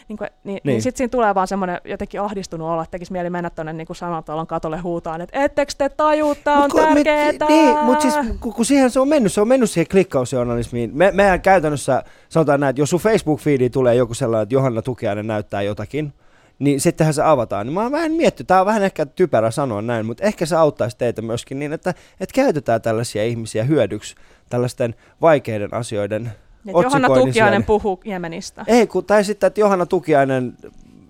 [0.09, 0.61] Niin, kuin, niin, niin.
[0.65, 0.83] Niin.
[0.83, 3.97] sitten siinä tulee vaan semmoinen jotenkin ahdistunut olo, että tekisi mieli mennä tuonne niin kuin
[3.97, 6.71] sanotalon katolle huutaan, että ettekö te tajuu, tämä on.
[6.95, 7.03] Me,
[7.49, 10.91] niin, mutta siis kun, kun siihen se on mennyt, se on mennyt siihen klikkausjournalismiin.
[10.95, 15.27] Me, mehän käytännössä sanotaan näin, että jos sun Facebook-feediin tulee joku sellainen, että Johanna Tukiainen
[15.27, 16.13] näyttää jotakin,
[16.59, 17.67] niin sittenhän se avataan.
[17.67, 20.57] Niin mä oon vähän miettinyt, tämä on vähän ehkä typerä sanoa näin, mutta ehkä se
[20.57, 24.15] auttaisi teitä myöskin niin, että, että käytetään tällaisia ihmisiä hyödyksi
[24.51, 26.33] tällaisten vaikeiden asioiden
[26.69, 27.61] Et Johanna Tukiainen siellä.
[27.67, 28.65] puhuu Jemenistä.
[28.67, 30.55] Ei, kun, tai sitten, että Johanna Tukiainen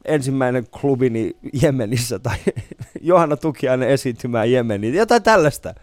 [0.04, 2.36] ensimmäinen klubini Jemenissä tai
[3.00, 5.74] Johanna Tukiainen esiintymään Jemeniin, jotain tällaista.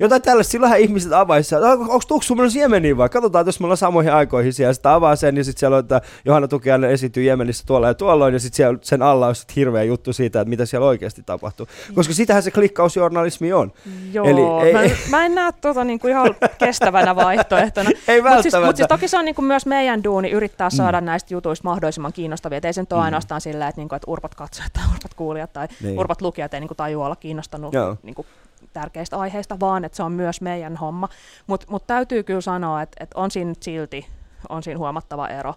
[0.00, 3.08] Jotain tällaista, silloinhan ihmiset avaisivat, onko tuksu menossa Jemeniin vai?
[3.08, 4.72] Katsotaan, jos me ollaan samoihin aikoihin siellä.
[4.72, 8.34] Sitten avaa sen ja sitten siellä on, että Johanna Tukiainen esiintyy Jemenissä tuolla ja tuolloin
[8.34, 11.66] ja sitten sen alla on sit hirveä juttu siitä, että mitä siellä oikeasti tapahtuu.
[11.94, 13.72] Koska sitähän se klikkausjournalismi on.
[14.12, 17.90] Joo, Eli ei- mä, ei- mä en näe tuota niinku ihan kestävänä vaihtoehtona.
[18.08, 21.04] Ei Mutta siis, mut siis toki se on niinku myös meidän duuni yrittää saada mm.
[21.04, 22.58] näistä jutuista mahdollisimman kiinnostavia.
[22.58, 23.04] Et ei se nyt ole Mm.
[23.04, 25.76] ainoastaan silleen, että niinku, et urpat katsojat tai urpat kuulijat tai Niin.
[25.86, 25.98] niin.
[25.98, 27.96] urpat lukijat ei niinku tajua olla kiinnostunut Joo.
[28.02, 28.26] niinku,
[28.72, 31.08] tärkeistä aiheista, vaan että se on myös meidän homma.
[31.46, 34.06] Mutta mut täytyy kyllä sanoa, että et on siinä silti
[34.48, 35.54] on siinä huomattava ero,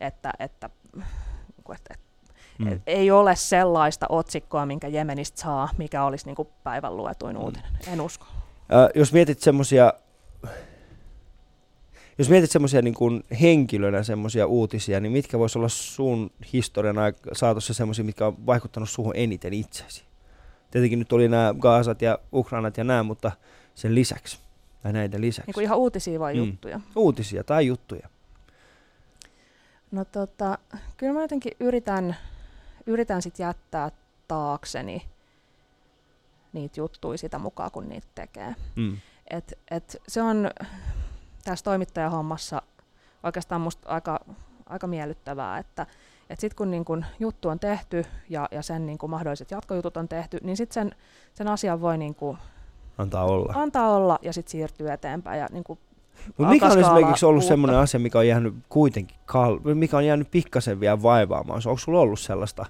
[0.00, 0.70] että, että,
[1.56, 2.12] niinku, että, että
[2.58, 2.72] Mm.
[2.72, 7.42] et ei ole sellaista otsikkoa, minkä Jemenistä saa, mikä olisi niinku päivän luetuin Mm.
[7.42, 7.70] uutinen.
[7.92, 8.26] En usko.
[8.72, 9.92] Ö, jos mietit semmosia,
[12.18, 16.96] jos mietit semmoisia niin kuin henkilönä semmoisia uutisia, niin mitkä voisi olla sun historian
[17.32, 20.04] saatossa semmoisia, mitkä on vaikuttanut suhun eniten itsesi?
[20.72, 23.32] Tietenkin nyt oli nämä Gaasat ja Ukrainat ja nämä, mutta
[23.74, 24.38] sen lisäksi,
[24.82, 25.48] tai näiden lisäksi.
[25.48, 26.38] Niinku ihan uutisia vai Mm.
[26.44, 26.80] juttuja?
[26.96, 28.08] Uutisia tai juttuja.
[29.90, 30.58] No tota,
[30.96, 32.16] kyllä mä jotenkin yritän,
[32.86, 33.90] yritän sit jättää
[34.28, 35.06] taakseni
[36.52, 38.54] niitä juttuja sitä mukaan, kun niitä tekee.
[38.76, 38.96] Mm.
[39.30, 40.50] Et, et se on
[41.44, 42.62] tässä toimittajahommassa
[43.22, 44.20] oikeastaan musta aika,
[44.66, 45.88] aika miellyttävää, että et
[46.30, 50.08] sitten kun niin kun juttu on tehty ja, ja sen niin kun mahdolliset jatkojutut on
[50.08, 50.94] tehty, niin sitten sen,
[51.34, 52.38] sen asian voi niin kun
[52.98, 53.52] Antaa olla.
[53.56, 55.40] antaa olla ja sitten siirtyä eteenpäin.
[55.40, 55.78] Ja niin kun
[56.26, 60.30] Mutta mikä on esimerkiksi ollut semmoinen asia, mikä on jäänyt kuitenkin, kal- mikä on jäänyt
[60.30, 61.62] pikkasen vielä vaivaamaan?
[61.66, 62.66] Onko sulla ollut sellaista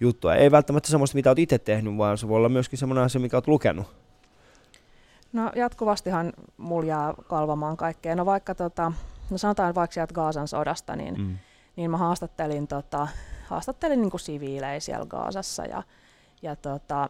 [0.00, 0.34] juttua?
[0.34, 3.36] Ei välttämättä semmoista, mitä olet itse tehnyt, vaan se voi olla myöskin semmoinen asia, mikä
[3.36, 3.86] olet lukenut.
[5.32, 8.14] No jatkuvastihan mulla jää kalvamaan kaikkea.
[8.14, 8.92] No vaikka tota,
[9.30, 11.38] no sanotaan vaikka sieltä Gaasan sodasta, niin, mm.
[11.76, 13.08] Niin mä haastattelin, tota,
[13.46, 15.82] haastattelin niin siviilejä siellä Gaasassa ja,
[16.42, 17.08] ja, tota,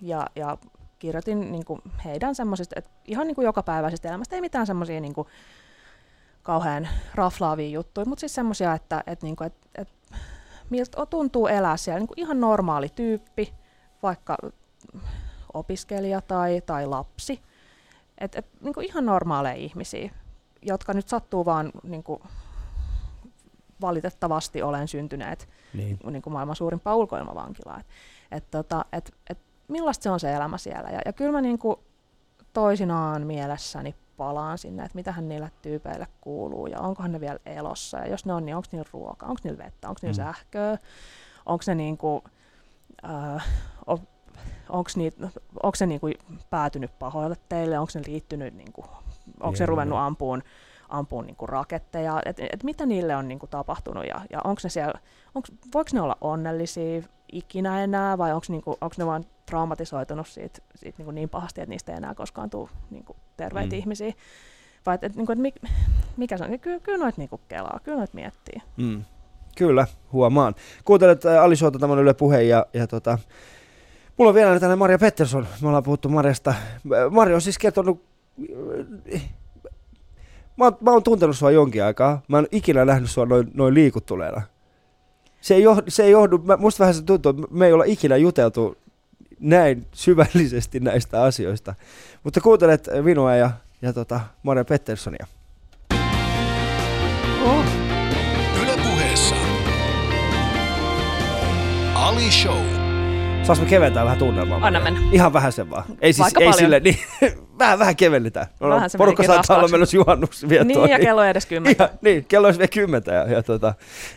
[0.00, 0.58] ja, ja
[0.98, 5.14] kirjoitin niin kuin heidän semmoisista, että ihan niin kuin jokapäiväisestä elämästä, ei mitään semmoisia niin
[5.14, 5.28] kuin
[6.42, 10.16] kauhean raflaavia juttuja, mutta siis semmoisia, että, että, niin kuin, että, että
[10.70, 13.54] miltä tuntuu elää siellä, niin kuin ihan normaali tyyppi,
[14.02, 14.36] vaikka
[15.54, 17.42] opiskelija tai, tai lapsi.
[18.18, 20.10] Et, et, niin kuin ihan normaaleja ihmisiä,
[20.62, 22.22] jotka nyt sattuu vaan niin kuin,
[23.80, 25.98] valitettavasti olen syntyneet Niin.
[26.10, 27.84] niin kuin maailman suurimpaan ulkoilmavankilaan.
[28.32, 30.90] Et, tota, et, et, millaista se on se elämä siellä?
[30.90, 31.76] Ja, ja kyllä mä niin kuin
[32.52, 37.98] toisinaan mielessäni palaan sinne, että mitähän niille tyypeille kuuluu ja onkohan ne vielä elossa.
[37.98, 40.26] Ja jos ne on, niin onko niillä ruokaa, onko niillä vettä, onko niillä Mm.
[40.26, 40.78] sähköä,
[41.46, 42.22] onko ne niin kuin,
[43.04, 43.46] äh,
[43.86, 44.04] onko
[45.62, 46.14] onko se niin kuin
[46.50, 48.86] päätynyt pahoille teille, onko ne liittynyt, niin kuin,
[49.40, 50.42] onko se ruvennut ampuun,
[50.88, 54.60] ampuun niin kuin raketteja, että et mitä niille on niin kuin tapahtunut ja, ja onko
[54.64, 55.00] ne siellä,
[55.34, 60.98] onks, voiko ne olla onnellisia ikinä enää vai onko niinku, ne vain traumatisoitunut siitä, siitä
[60.98, 63.78] niinku niin pahasti, että niistä ei enää koskaan tule niinku terveitä Mm.
[63.78, 64.12] ihmisiä.
[64.86, 65.54] Vai et, et, niinku, et mik,
[66.16, 66.58] mikä se on?
[66.58, 68.62] Kyllä, kyllä noita niinku kelaa, kyllä noita miettii.
[68.76, 69.04] Mm.
[69.56, 70.54] Kyllä, huomaan.
[70.84, 73.18] Kuuntelet äh, Ali Showta, tämä on Yle Puhe ja, ja tota,
[74.16, 75.46] mulla on vielä tänne Maria Pettersson.
[75.62, 76.50] Me ollaan puhuttu Marjasta.
[76.50, 78.04] Äh, Marja on siis kertonut,
[79.14, 79.30] äh,
[80.58, 82.22] mä, oon- mä oon tuntenut sua jonkin aikaa.
[82.28, 84.42] Mä en ikinä nähnyt sua noin, noin liikuttuneena.
[85.40, 87.84] Se ei johdu, se ei johdu mä, musta vähän se tuntuu, että me ei olla
[87.84, 88.76] ikinä juteltu
[89.40, 91.74] näin syvällisesti näistä asioista.
[92.24, 93.50] Mutta kuuntelet minua ja,
[93.82, 95.26] ja tota Maria Petterssonia.
[97.44, 97.64] Oh.
[98.62, 99.34] Yle Puheessa.
[101.94, 102.64] Ali Show.
[103.42, 104.58] Saas me keventää vähän tunnelmaa?
[104.62, 105.00] Anna mennä.
[105.12, 105.84] Ihan vähän sen vaan.
[106.00, 106.58] Ei siis, Vaikka ei paljon.
[106.58, 106.98] sille, niin
[107.58, 108.46] vähän, vähän kevennetään.
[108.60, 110.84] No, Vähän se porukka saattaa olla menossa juhannusviettoon.
[110.84, 111.84] Niin, ja kello ei edes kymmentä.
[111.84, 113.12] Ihan, niin, kello olisi vielä kymmentä.
[113.12, 113.74] Ja, ja tota,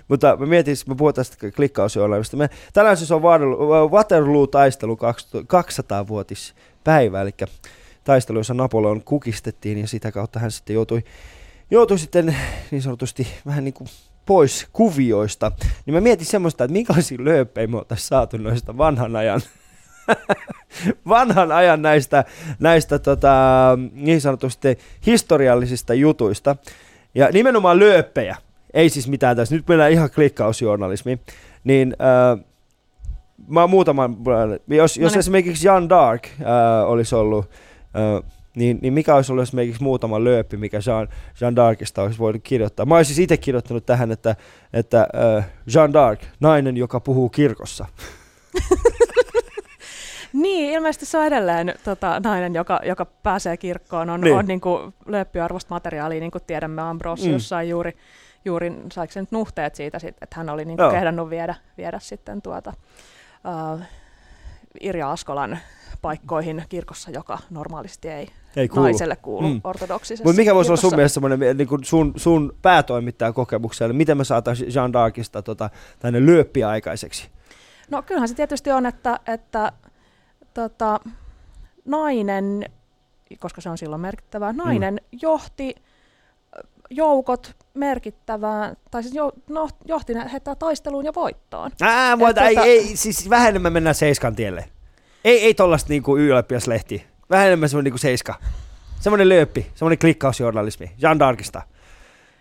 [0.07, 2.37] mutta mä mietin, mä puhun tästä klikkausjournalista.
[2.37, 4.97] Me, tänään siis on Waterloo- Waterloo-taistelu
[5.35, 7.31] 200-vuotispäivä, eli
[8.03, 11.03] taistelu, jossa Napoleon kukistettiin ja sitä kautta hän sitten joutui,
[11.71, 12.35] joutui sitten
[12.71, 13.87] niin sanotusti vähän niin kuin
[14.25, 15.51] pois kuvioista.
[15.85, 19.41] Niin mä mietin semmoista, että minkälaisia lööppejä me oltaisiin saatu noista vanhan ajan
[21.09, 22.23] vanhan ajan näistä,
[22.59, 23.29] näistä tota,
[23.93, 26.55] niin sanotusti historiallisista jutuista.
[27.15, 28.37] Ja nimenomaan lööppejä.
[28.73, 31.19] ei siis mitään tässä, nyt mennään ihan klikkausjournalismiin,
[31.63, 32.45] niin äh,
[33.47, 34.17] mä muutaman,
[34.67, 35.19] jos, jos niin.
[35.19, 37.45] esimerkiksi Jan Dark äh, olisi ollut,
[37.95, 41.07] äh, niin, niin mikä olisi ollut esimerkiksi muutama lööppi, mikä Jean,
[41.41, 42.85] Jean Darkista olisi voinut kirjoittaa.
[42.85, 44.35] Mä olisin itse kirjoittanut tähän, että,
[44.73, 47.85] että äh, Jean Dark, nainen, joka puhuu kirkossa.
[50.33, 54.35] Niin, ilmeisesti se on edelleen tota, nainen, joka, joka pääsee kirkkoon, on, Niin.
[54.37, 57.69] on niin kuin, lööppyarvoista materiaalia, niin kuin tiedämme Ambrosius Mm.
[57.69, 57.97] juuri,
[58.45, 61.99] juuri, saiko se nyt nuhteet siitä, sit, että hän oli niin kuin, kehdannut viedä, viedä
[61.99, 62.73] sitten tuota,
[63.73, 63.81] uh,
[64.81, 65.59] Irja Askolan
[66.01, 68.83] paikkoihin kirkossa, joka normaalisti ei, Ei kuulu.
[68.83, 69.61] naiselle kuulu Mm.
[69.63, 74.17] ortodoksisessa Mutta mikä voisi olla sun mielestä semmoinen niin kuin sun, sun päätoimittajan kokemuksella, miten
[74.17, 75.69] me saataisiin Jean Darkista tota,
[75.99, 77.29] tänne lööppiä aikaiseksi?
[77.89, 79.71] No kyllähän se tietysti on, että, että
[80.53, 80.99] tota,
[81.85, 82.65] nainen,
[83.39, 85.19] koska se on silloin merkittävää, nainen mm.
[85.21, 85.75] johti
[86.89, 91.71] joukot merkittävään, tai siis jo, no, johti ne- heitä taisteluun ja voittoon.
[91.81, 94.65] Ää, mutta Et ei, tota- ei, siis vähän enemmän mennään seiskan tielle.
[95.23, 97.05] Ei, ei tollasta niinku yläpiäslehti.
[97.29, 98.35] Vähän enemmän semmoinen niinku seiska.
[98.99, 100.91] Semmoinen lööppi, semmoinen klikkausjournalismi.
[101.01, 101.61] Jean Darkista.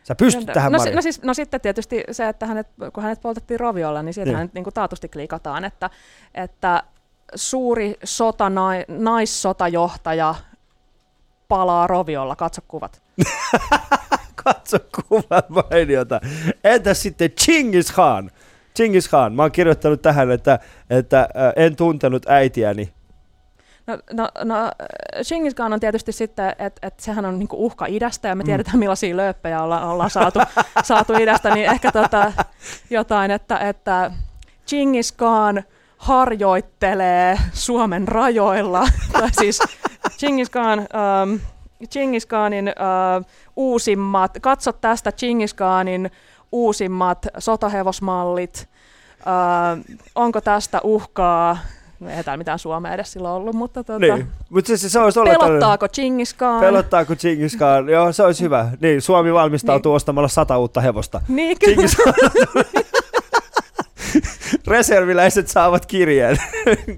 [0.03, 3.21] Sä pystyt no, tähän, no, no, siis, no sitten tietysti se, että hänet, kun hänet
[3.21, 4.37] poltettiin roviolla, niin siitä Niin.
[4.37, 5.91] hänet niin kuin taatusti klikataan, että,
[6.35, 6.83] että
[7.35, 10.35] suuri sota, nai, naissotajohtaja
[11.49, 13.03] palaa roviolla, katso kuvat.
[14.45, 16.21] Katso kuvan mainiota.
[16.65, 18.31] Entäs sitten Chingis Khan?
[18.77, 19.33] Chingis Khan.
[19.35, 20.59] Mä oon kirjoittanut tähän, että,
[20.91, 22.93] että äh, en tuntenut äitiäni.
[23.87, 24.71] No, no, no
[25.29, 28.79] Genghis Khan on tietysti sitten, että et sehän on niinku uhka idästä ja me tiedetään
[28.79, 30.39] millaisia lööppejä olla, ollaan saatu,
[30.83, 32.33] saatu idästä, niin ehkä tota,
[32.91, 34.11] jotain, että, että
[34.69, 35.63] Genghis Khan
[36.01, 38.81] harjoittelee Suomen rajoilla,
[39.13, 41.41] tai siis um,
[41.93, 43.27] Genghis Khanin uh,
[43.57, 46.11] uusimmat, katso tästä Genghis Khanin
[46.53, 48.69] uusimmat sotahevosmallit,
[49.21, 51.59] uh, onko tästä uhkaa,
[52.01, 54.29] No ei täällä mitään suomea edes silloin ollut, mutta tuota, Niin.
[54.51, 56.61] Mutta se, se, se olisi pelottaako Genghis Khan?
[56.61, 57.89] Pelottaako Chingis Khan?
[57.89, 58.69] Joo, se olisi hyvä.
[58.81, 59.97] Niin, Suomi valmistautuu Niin.
[59.97, 61.21] ostamalla sata uutta hevosta.
[61.29, 61.83] Niin, kyllä.
[64.67, 66.37] Reserviläiset saavat kirjeen.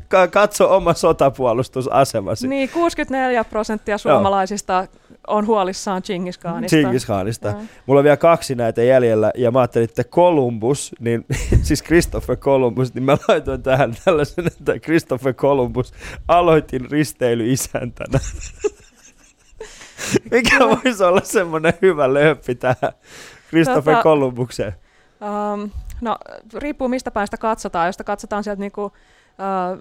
[0.09, 2.49] Ka- Katso oma sotapuolustusasemasi.
[2.49, 4.87] Niin, 64 prosenttia suomalaisista
[5.27, 6.77] on huolissaan Genghis Khanista.
[6.77, 7.49] Chingis Khanista.
[7.49, 7.61] Joo.
[7.87, 11.25] Mulla on vielä kaksi näitä jäljellä, ja mä ajattelin, että Columbus, niin,
[11.63, 15.93] siis Christopher Columbus, niin mä laitoin tähän tällaisen, että Christopher Columbus
[16.29, 18.19] aloitin risteilyisäntänä.
[20.31, 22.93] Mikä voisi olla semmoinen hyvä lööppi tähän
[23.49, 24.73] Christopher Tota- Columbukseen?
[25.53, 25.71] Um,
[26.03, 26.17] no,
[26.55, 27.87] riippuu mistä päästä katsotaan.
[27.87, 28.93] Jos katsotaan sieltä niinku, uh,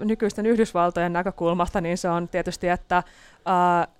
[0.06, 3.04] nykyisten Yhdysvaltojen näkökulmasta, niin se on tietysti, että
[3.36, 3.94] uh,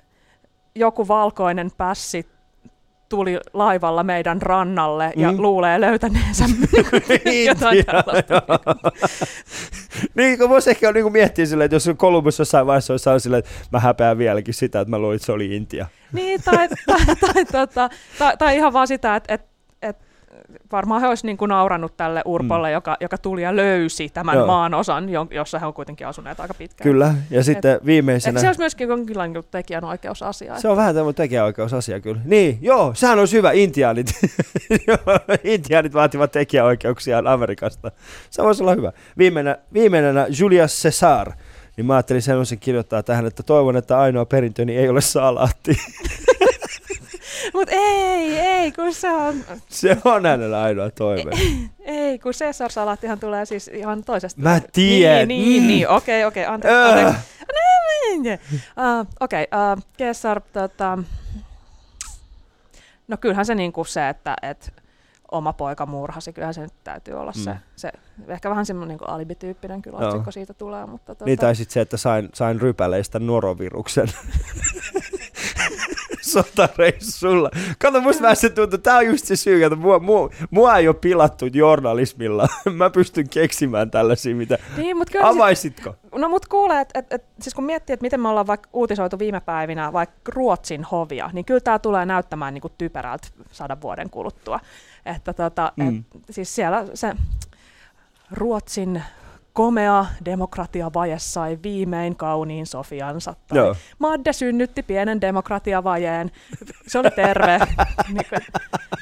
[0.76, 2.26] joku valkoinen pässi
[3.10, 5.42] tuli laivalla meidän rannalle ja Mm.
[5.42, 6.46] luulee löytäneensä
[6.78, 8.42] jotain Intia, tällaista.
[10.16, 13.40] niin, kun voisi ehkä niin miettiä silleen, että jos Columbus jossain vaiheessa olisi saanut silleen,
[13.40, 15.86] että mä häpeän vieläkin sitä, että mä luulin, että se oli Intia.
[16.14, 19.51] Niin, tai, tai, tai, tota, tai, tai ihan vaan sitä, että et, et
[20.72, 22.74] varmaan he olisivat niinku naurannut tälle Urpolle, mm.
[22.74, 24.48] joka, joka tuli ja löysi tämän Joo.
[24.48, 26.84] maan osan, jo- jossa he on kuitenkin asuneet aika pitkään.
[26.84, 28.30] Kyllä, ja sitten viimeisenä...
[28.30, 30.60] Ehkä se olisi myöskin jonkinlainen tekijänoikeusasia.
[30.60, 32.22] Se on vähän tämmöinen tekijäoikeusasia kyllä.
[32.26, 33.52] Niin, joo, sehän olisi hyvä.
[33.52, 34.08] Intiaanit.
[35.44, 37.92] Intiaanit vaativat tekijäoikeuksiaan Amerikasta.
[38.30, 38.92] Se voisi olla hyvä.
[39.18, 41.32] Viimeinä, viimeinenä Julius Caesar.
[41.78, 45.78] Niin mä ajattelin semmoisen kirjoittaa tähän, että toivon, että ainoa perintöni ei ole salaatti.
[47.54, 49.36] Mutta ei, ei, kun se on,
[49.70, 51.32] Se on hänellä ainoa toive.
[51.80, 54.42] ei, kun Caesar-salaattihan tulee siis ihan toisesta.
[54.42, 55.28] Mä tiedän.
[55.28, 55.68] Niin, niin, Mm.
[55.68, 57.20] niin, okei, okei, anteeksi, anteeksi.
[58.78, 60.98] Uh, Okei, okay, uh, Caesar, tota,
[63.08, 64.74] no kyllähän se niinku se, että et
[65.32, 67.42] oma poika murhasi, kyllähän se nyt täytyy olla mm.
[67.44, 67.58] se, Mm.
[67.76, 67.92] se,
[68.28, 70.08] ehkä vähän semmoinen niin alibityyppinen kyllä Joo.
[70.08, 74.08] otsikko siitä tulee, mutta tota, Niin tai sitten se, että sain, sain rypäleistä noroviruksen.
[76.34, 77.50] Sotareissulla.
[77.80, 80.88] Kato, musta vähän se tuntuu, tää on just se syy, että mua, mua, mua ei
[80.88, 82.48] ole pilattu journalismilla.
[82.78, 84.58] Mä pystyn keksimään tällaisia, mitä...
[84.78, 85.96] niin, mutta kyllä, sit, Avaisitko?
[86.16, 89.20] no mut kuulee, että et, et, siis kun miettii, että miten me ollaan vaikka uutisoitu
[89.20, 94.10] viime päivinä vaikka Ruotsin hovia, niin kyllä tämä tulee näyttämään niin kuin typerältä sadan vuoden
[94.10, 94.60] kuluttua.
[95.06, 95.98] Että tota, Mm.
[95.98, 97.14] et, siis siellä se
[98.32, 99.04] Ruotsin
[99.54, 103.34] komea demokratiavaje sai viimein kauniin Sofiansa.
[103.48, 103.76] Tai Joo.
[104.00, 106.32] Madde synnytti pienen demokratiavajeen.
[106.88, 107.60] Se oli terve.
[108.14, 108.42] niin kuin,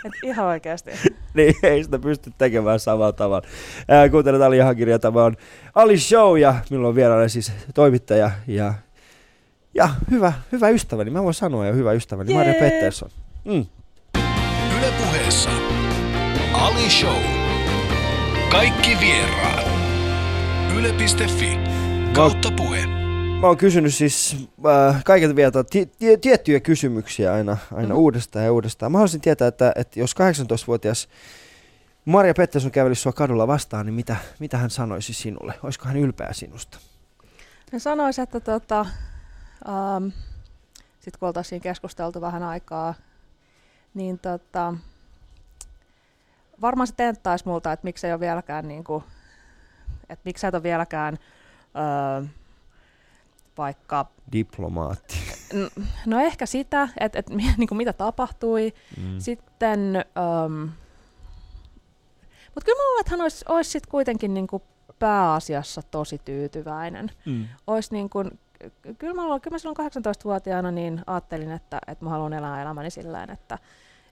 [0.06, 0.92] et ihan oikeasti.
[1.34, 3.48] Niin ei sitä pysty tekemään samalla tavalla.
[3.88, 5.36] Ää, kuuntelet Ali Hakiria, tämä on
[5.76, 8.74] Ali Show ja minulla on vieraana siis toimittaja ja,
[9.74, 12.62] ja hyvä, hyvä ystäväni, mä voin sanoa jo hyvä ystäväni, Maria Jee.
[12.62, 13.10] Pettersson.
[13.46, 13.66] Mm.
[14.78, 15.50] Yle puheessa
[16.54, 17.24] Ali Show.
[18.52, 19.69] Kaikki vieraat.
[20.78, 21.58] Yle.fi
[22.14, 22.86] kautta puhe.
[23.42, 24.48] Mä oon kysynyt siis
[24.90, 27.98] äh, kaikilta vielä ti- ti- tiettyjä kysymyksiä aina, aina Mhm.
[27.98, 28.92] uudestaan ja uudestaan.
[28.92, 31.10] Mä haluaisin tietää, että, että jos 18-vuotias
[32.06, 35.54] Maria Pettersson kävelisi sua kadulla vastaan, niin mitä, mitä hän sanoisi sinulle?
[35.64, 36.78] Olisiko hän ylpeä sinusta?
[37.74, 38.80] Mä sanoisin, että tota,
[39.70, 40.08] ähm,
[41.00, 42.94] sitten kun oltaisiin keskusteltu vähän aikaa,
[43.94, 44.74] niin tota,
[46.62, 49.04] varmaan se tenttaisi multa, että miksi ei ole vieläkään, niin kuin,
[50.10, 51.18] että miksi sä et ole vieläkään
[51.76, 52.28] öö,
[53.58, 55.16] vaikka, Diplomaatti.
[55.54, 59.20] n- no ehkä sitä, että, että niin kuin mitä tapahtui, Mm.
[59.20, 60.62] sitten, ähm,
[62.56, 64.64] mutta kyllä mä luulen, että hän olisi, olisi sit kuitenkin niin kuin
[65.00, 67.12] pääasiassa tosi tyytyväinen.
[67.26, 67.48] Mm.
[67.68, 68.40] Olisi niin kuin,
[68.98, 72.90] kyllä, mä, luulen- kyllä mä silloin 18-vuotiaana niin ajattelin, että, että mä haluan elää elämäni
[72.90, 73.58] sillä että,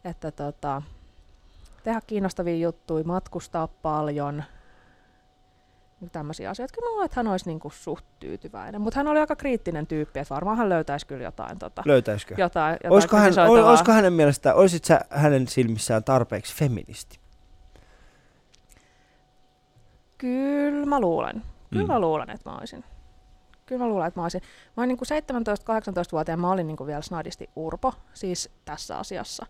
[0.05, 0.81] että tota,
[1.83, 4.43] tehdä kiinnostavia juttuja, matkustaa paljon,
[6.11, 6.73] tämmöisiä asioita.
[6.75, 9.87] Kyllä mä luulen, että hän olisi niin kuin suht tyytyväinen, mutta hän oli aika kriittinen
[9.87, 12.35] tyyppi, että varmaan hän löytäisi kyllä jotain, tota, Löytäisikö?
[12.37, 13.69] jotain, jotain Olisiko, hän, kritisoitavaa.
[13.69, 17.19] olisiko hänen mielestään, olisit sä hänen silmissään tarpeeksi feministi?
[20.17, 21.41] Kyllä mä luulen.
[21.71, 21.93] Kyllä Mm.
[21.93, 22.83] mä luulen, että mä olisin.
[23.65, 24.41] Kyllä mä luulen, että mä olisin.
[24.77, 29.45] Mä olin niin 17-18-vuotiaana, mä olin niin vielä snadisti urpo, siis tässä asiassa.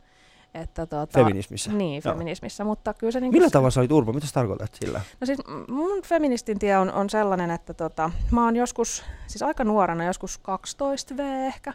[0.53, 1.71] Että tota, Feminismissä?
[1.71, 2.13] Niin, Joo.
[2.13, 3.19] feminismissä, mutta kyllä se...
[3.19, 4.13] Niin Millä tavalla sä olit urpo?
[4.13, 5.01] Mitä sä tarkoitat sillä?
[5.21, 9.63] No siis mun feministin tie on, on sellainen, että tota, mä oon joskus, siis aika
[9.63, 11.73] nuorena, joskus 12V ehkä,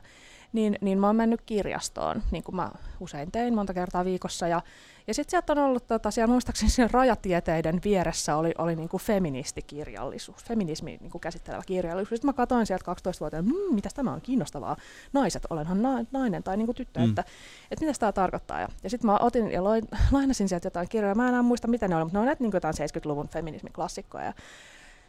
[0.52, 4.48] niin, niin mä oon mennyt kirjastoon, niin kuin mä usein tein monta kertaa viikossa.
[4.48, 4.62] Ja,
[5.06, 9.02] ja sitten sieltä on ollut, tota, siellä muistaakseni siellä rajatieteiden vieressä oli, oli niin kuin
[9.02, 12.08] feministikirjallisuus, feminismi niin kuin käsittelevä kirjallisuus.
[12.16, 14.76] Sitten mä katsoin sieltä 12-vuotiaana, mmm, mitäs tämä on kiinnostavaa,
[15.12, 17.08] naiset, olenhan na- nainen tai niin kuin tyttö, Mm.
[17.08, 17.24] että,
[17.70, 18.60] että mitä tämä tarkoittaa.
[18.60, 21.68] Ja, ja sitten mä otin ja loin, lainasin sieltä jotain kirjoja, mä en enää muista
[21.68, 24.24] mitä ne oli, mutta ne on niin jotain 70-luvun feminismiklassikkoja.
[24.24, 24.32] Ja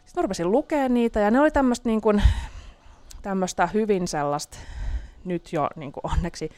[0.04, 2.22] sitten mä rupesin lukea niitä ja ne oli tämmöistä niin kuin,
[3.22, 4.58] tämmöistä hyvin sellaista
[5.24, 6.50] nyt jo niin kuin onneksi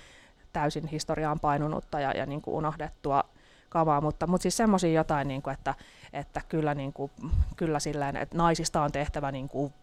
[0.52, 3.24] täysin historiaan painunutta ja, ja niin kuin unohdettua
[3.68, 5.74] kamaa, mutta, mutta siis semmoisia jotain, niin kuin, että,
[6.12, 7.10] että kyllä, niin kuin,
[7.56, 9.74] kyllä silleen, että naisista on tehtävä niin kuin,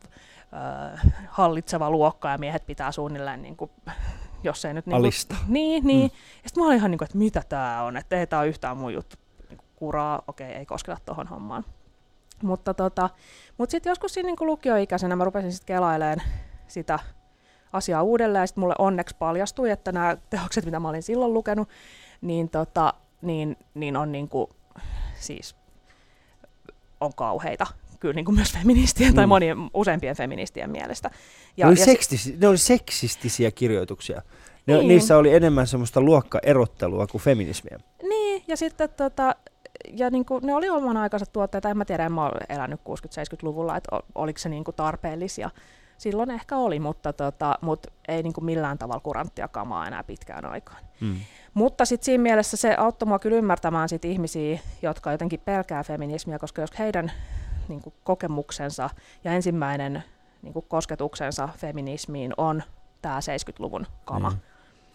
[1.27, 3.71] hallitseva luokka ja miehet pitää suunnilleen, niin kuin,
[4.43, 4.85] jos ei nyt...
[4.85, 5.01] Niin.
[5.01, 6.11] Kuin, niin, niin.
[6.11, 6.17] Mm.
[6.43, 8.49] Ja sitten mä olin ihan niin kuin, että mitä tämä on, että ei tämä ole
[8.49, 9.15] yhtään mun juttu.
[9.49, 11.65] Niin kuin, kuraa, okei, ei kosketa tuohon hommaan.
[12.43, 13.09] Mutta tota,
[13.57, 16.21] mut sitten joskus siinä niin lukioikäisenä mä rupesin sitten kelailemaan
[16.67, 16.99] sitä
[17.73, 21.69] asiaa uudelleen, ja sitten mulle onneksi paljastui, että nämä teokset, mitä mä olin silloin lukenut,
[22.21, 24.47] niin, tota, niin, niin on niin kuin,
[25.19, 25.55] siis
[27.01, 27.67] on kauheita,
[27.99, 29.29] kyllä niin kuin myös feministien tai Mm.
[29.29, 31.11] monien useimpien feministien mielestä.
[31.57, 34.21] Ja, ne, oli ja sekstis, ne oli seksistisiä kirjoituksia.
[34.65, 34.87] Ne, Niin.
[34.87, 37.79] Niissä oli enemmän semmoista luokkaerottelua kuin feminismiä.
[38.09, 39.35] Niin, ja sitten tota,
[39.91, 42.79] ja niin kuin, ne oli oman aikansa tuotteita, en mä tiedä, en mä ole elänyt
[42.79, 45.49] 60-70-luvulla, että oliko se niin kuin tarpeellisia.
[46.03, 50.45] Silloin ehkä oli, mutta, tota, mutta ei niin kuin millään tavalla kuranttia kamaa enää pitkään
[50.45, 50.83] aikaan.
[50.99, 51.15] Mm.
[51.53, 56.39] Mutta sitten siinä mielessä se auttoi mua kyllä ymmärtämään sit ihmisiä, jotka jotenkin pelkää feminismiä,
[56.39, 57.11] koska jos heidän
[57.67, 58.89] niin kuin, kokemuksensa
[59.23, 60.03] ja ensimmäinen
[60.41, 62.63] niin kuin, kosketuksensa feminismiin on
[63.01, 64.29] tämä 70-luvun kama.
[64.29, 64.37] Mm.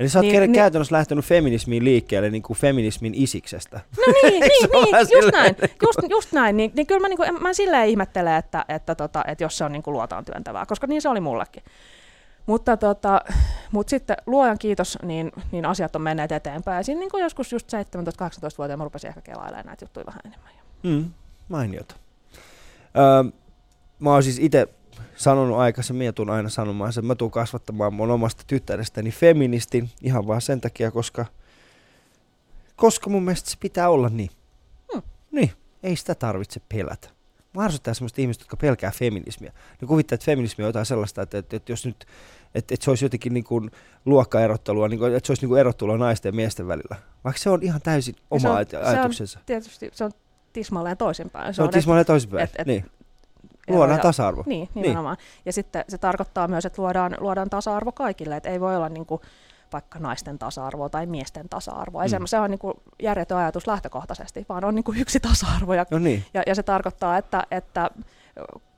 [0.01, 3.81] Eli sä oot Niin, niin, niin- käytännössä lähtenyt feminismiin liikkeelle niin kuin feminismin isiksestä.
[3.97, 6.57] No niin, niin, niin just silleen, näin, niin just, just näin.
[6.57, 9.65] Niin, niin kyllä mä, niin kuin, mä silleen ihmettelen, että, että, tota, että jos se
[9.65, 11.63] on niin kuin luotaan työntävää, koska niin se oli mullekin.
[12.47, 13.21] Mutta, tota,
[13.73, 16.77] mutta sitten luojan kiitos, niin, niin asiat on menneet eteenpäin.
[16.77, 20.53] Ja siinä niin kuin joskus just 17-18-vuotiaana mä rupesin ehkä kelailemaan näitä juttuja vähän enemmän.
[20.83, 21.11] Mm,
[21.49, 21.95] mainiota.
[22.97, 23.31] Öö,
[23.99, 24.69] mä oon siis itse
[25.19, 29.91] sanonut aikaisemmin ja tuun aina sanomaan sen, että mä tuun kasvattamaan mun omasta tyttärestäni feministin
[30.03, 31.27] ihan vaan sen takia, koska,
[32.77, 34.31] koska mun mielestä se pitää olla niin.
[34.95, 35.03] Hmm.
[35.31, 35.51] Niin,
[35.83, 37.09] ei sitä tarvitse pelätä.
[37.55, 39.53] Mä arvostan semmoista ihmistä, jotka pelkää feminismiä.
[39.81, 42.07] Ne kuvittaa, että feminismi on jotain sellaista, että, että, että jos nyt
[42.55, 43.71] että, että se olisi jotenkin niin kuin
[44.05, 46.97] luokkaerottelua, niin kuin, että se olisi niin kuin erottelua naisten ja miesten välillä.
[47.25, 49.39] Vaikka se on ihan täysin oma se on- aj- se on- ajatuksensa.
[49.47, 50.11] Tietysti se on
[50.53, 51.55] tismalleen toisinpäin.
[51.55, 52.45] Se on tismalleen toisinpäin.
[52.45, 52.85] et- et- niin.
[53.69, 54.43] Luodaan tasa-arvo.
[54.47, 55.16] Niin, nimenomaan.
[55.16, 55.43] Niin.
[55.47, 59.07] Ja sitten se tarkoittaa myös, että luodaan, luodaan tasa-arvo kaikille, että ei voi olla niin
[59.07, 59.21] kuin
[59.73, 62.05] vaikka naisten tasa-arvoa tai miesten tasa-arvoa.
[62.05, 62.27] Ei mm.
[62.27, 65.75] se on niin kuin järjetön ajatus lähtökohtaisesti, vaan on niin kuin yksi tasa-arvo.
[65.75, 66.25] Ja, No niin.
[66.35, 67.91] ja, ja se tarkoittaa, että, että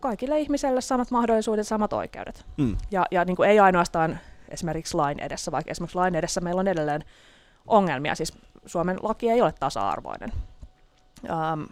[0.01, 2.45] kaikille ihmisille samat mahdollisuudet, samat oikeudet.
[2.57, 2.77] Mm.
[2.91, 4.19] Ja, ja niin kuin ei ainoastaan
[4.49, 7.05] esimerkiksi lain edessä, vaikka esimerkiksi lain edessä meillä on edelleen
[7.67, 8.15] ongelmia.
[8.15, 10.33] Siis Suomen laki ei ole tasa-arvoinen.
[11.23, 11.67] Um,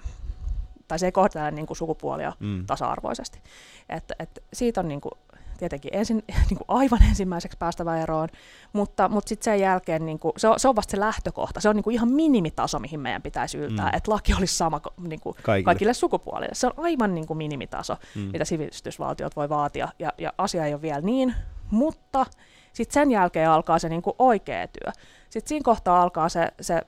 [0.89, 2.67] tai se ei kohtele niin kuin sukupuolia Mm.
[2.67, 3.41] tasa-arvoisesti.
[3.89, 5.11] Et, et siitä on niinku
[5.59, 8.29] tietenkin ensin, niin kuin aivan ensimmäiseksi päästävä eroon,
[8.73, 11.61] mutta, mutta sitten sen jälkeen niin kuin, se, on, se on vasta se lähtökohta.
[11.61, 13.97] Se on niin kuin ihan minimitaso, mihin meidän pitäisi yltää, mm.
[13.97, 15.65] että laki olisi sama niin kuin kaikille.
[15.65, 16.55] kaikille sukupuolille.
[16.55, 18.21] Se on aivan niin kuin minimitaso, mm.
[18.33, 21.35] mitä sivistysvaltiot voi vaatia, ja, ja asia ei ole vielä niin,
[21.71, 22.27] mutta
[22.73, 24.93] sitten sen jälkeen alkaa se niin kuin oikea työ.
[25.31, 26.83] Sitten siinä kohtaa alkaa se, se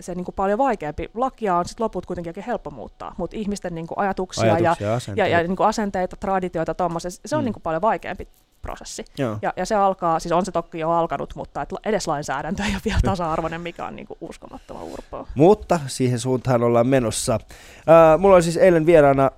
[0.00, 1.10] se niin kuin paljon vaikeampi.
[1.14, 5.30] Lakia on sitten loput kuitenkin helppo muuttaa, mutta ihmisten niin kuin ajatuksia, ajatuksia ja, asenteita.
[5.30, 7.44] ja, ja niin kuin asenteita, traditioita, tommosia, se on mm.
[7.44, 8.28] niin kuin paljon vaikeampi
[8.62, 9.04] prosessi.
[9.42, 12.72] Ja, ja se alkaa, siis on se toki jo alkanut, mutta et edes lainsäädäntö ei
[12.72, 15.26] ole vielä tasa-arvoinen, mikä on niin kuin uskomattoman urpoa.
[15.34, 17.34] Mutta siihen suuntaan ollaan menossa.
[17.34, 19.30] Uh, mulla oli siis eilen vieraana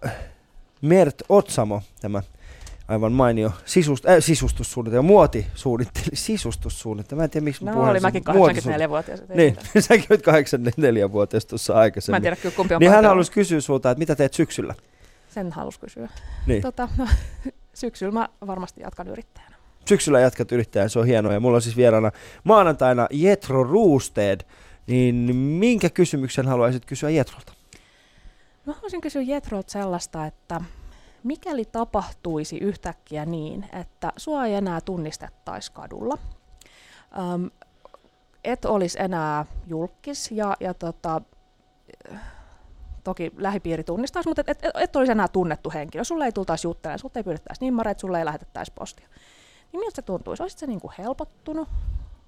[0.80, 2.22] Mert Otsamo, tämä
[2.88, 7.20] aivan mainio sisust, äh, sisustussuunnitelma, muotisuunnitelma, sisustussuunnitelma.
[7.20, 9.22] Mä en tiedä, miksi no, oli mäkin 84-vuotias.
[9.34, 9.56] Niin,
[9.88, 12.12] säkin olit 84-vuotias tuossa aikaisemmin.
[12.12, 14.74] Mä en tiedä kyllä kumpi on Niin hän halusi kysyä sulta, että mitä teet syksyllä?
[15.28, 16.08] Sen halusi kysyä.
[16.46, 16.62] Niin.
[16.62, 17.06] Tota, no,
[17.74, 19.56] syksyllä mä varmasti jatkan yrittäjänä.
[19.88, 21.32] Syksyllä jatkat yrittäjänä, se on hienoa.
[21.32, 22.10] Ja mulla on siis vieraana
[22.44, 24.40] maanantaina Jetro Roosted.
[24.86, 27.52] Niin minkä kysymyksen haluaisit kysyä Jetrolta?
[28.66, 30.60] Mä haluaisin kysyä Jetrolta sellaista, että
[31.24, 36.18] mikäli tapahtuisi yhtäkkiä niin, että sua ei enää tunnistettaisi kadulla,
[37.34, 37.50] äm,
[38.44, 41.20] et olisi enää julkis ja, ja tota,
[43.04, 46.04] toki lähipiiri tunnistaisi, mutta et, et, et olisi enää tunnettu henkilö.
[46.04, 49.08] Sulle ei tultaisi juttelemaan, sulle ei pyydettäisi nimmareita, sulle ei lähetettäisi postia.
[49.72, 50.42] Niin miltä se tuntuisi?
[50.42, 51.68] Olisit sä niinku helpottunut?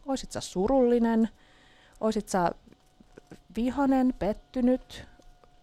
[0.06, 1.28] Olisit sä surullinen?
[2.00, 2.50] Olisit sä
[3.56, 5.06] vihanen, pettynyt,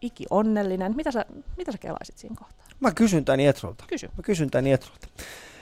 [0.02, 0.96] iki onnellinen?
[0.96, 1.26] Mitä sä,
[1.58, 2.61] mitä sä kelaisit siinä kohtaa?
[2.82, 3.84] Mä kysyn tän Jetrolta.
[3.88, 4.08] Kysy.
[4.08, 5.08] Mä kysyn tän Jetrolta.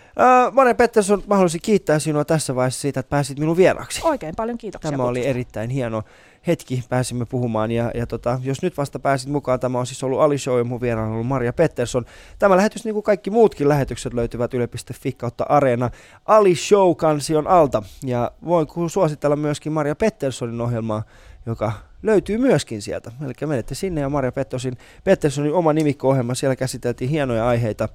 [0.10, 4.02] Uh, Mare Pettersson, mä haluaisin kiittää sinua tässä vaiheessa siitä, että pääsit minun vieraksi.
[4.04, 4.92] Oikein paljon kiitoksia.
[4.92, 6.04] Tämä oli erittäin hieno
[6.48, 7.72] hetki, pääsimme puhumaan.
[7.72, 10.64] Ja, ja tota, jos nyt vasta pääsit mukaan, tämä on siis ollut Ali Show ja
[10.64, 12.06] mun vieraana on ollut Maria Pettersson.
[12.40, 15.90] Tämä lähetys, niin kuin kaikki muutkin lähetykset, löytyvät yle.fi kautta Areena
[16.26, 17.84] Ali Show-kansion alta.
[18.04, 21.04] Ja voin suositella myöskin Maria Petterssonin ohjelmaa,
[21.46, 21.72] joka
[22.04, 23.12] löytyy myöskin sieltä.
[23.26, 27.90] Eli menette sinne ja Maria Petterssonin, Petterssonin oma nimikko-ohjelma, siellä käsiteltiin hienoja aiheita.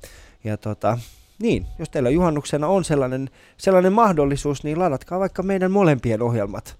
[0.44, 0.98] Ja tota,
[1.38, 6.76] niin, jos teillä juhannuksena on sellainen, sellainen mahdollisuus, niin ladatkaa vaikka meidän molempien ohjelmat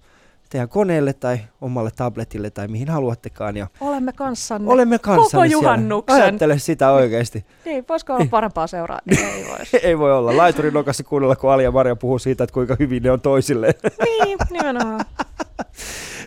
[0.49, 3.57] teidän koneelle tai omalle tabletille tai mihin haluattekaan.
[3.57, 6.15] Ja olemme kanssanne, olemme kanssanne koko juhannuksen.
[6.15, 6.29] Siellä.
[6.29, 7.45] Ajattele sitä oikeasti.
[7.65, 8.99] niin, voisiko olla parempaa seuraa?
[9.35, 9.73] Ei, vois.
[9.83, 10.37] ei voi olla.
[10.37, 13.73] Laiturin nokassa kuunnella, kun Ali ja Maria puhuu siitä, että kuinka hyvin ne on toisilleen.
[14.03, 15.05] niin, nimenomaan.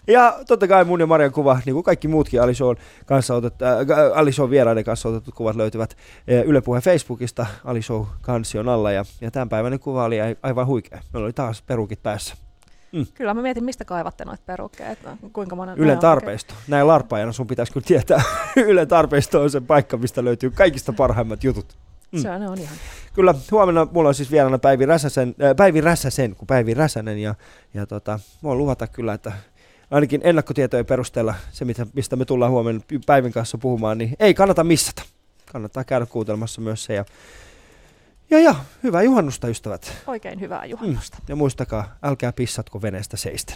[0.08, 3.78] Ja totta kai mun ja Marian kuva, niin kuin kaikki muutkin Alison, kanssa otet, äh,
[4.14, 5.96] Alison vieraiden kanssa otetut kuvat löytyvät
[6.32, 8.92] äh, Yle Puheen Facebookista Alison kansion alla.
[8.92, 11.00] Ja, ja tämänpäiväinen kuva oli aivan huikea.
[11.12, 12.34] Meillä oli taas perukit päässä.
[12.92, 13.06] Mm.
[13.14, 14.96] Kyllä mä mietin, mistä kaivatte noita perukkeja,
[15.32, 15.78] kuinka monen...
[15.78, 16.54] Ylen tarpeisto.
[16.54, 16.70] Oikein.
[16.70, 18.22] Näin larpaajana sun pitäisi kyllä tietää.
[18.56, 21.76] Ylen tarpeisto on se paikka, mistä löytyy kaikista parhaimmat jutut.
[22.12, 22.18] Mm.
[22.18, 22.76] Se on ihan.
[23.12, 27.34] Kyllä, huomenna mulla on siis vieraana Päivi Räsäsen, äh, Päivi Räsäsen kuin Päivi Räsänen ja,
[27.74, 29.32] ja tota, voin luvata kyllä, että
[29.90, 31.64] ainakin ennakkotietojen perusteella se,
[31.94, 35.02] mistä me tullaan huomenna Päivin kanssa puhumaan, niin ei kannata missata.
[35.52, 36.94] Kannattaa käydä kuuntelemassa myös se.
[36.94, 37.04] Ja,
[38.30, 39.92] ja, ja hyvää juhannusta, ystävät.
[40.06, 41.16] Oikein hyvää juhannusta.
[41.20, 41.24] Mm.
[41.28, 43.54] Ja muistakaa, älkää pissatko veneestä seistä.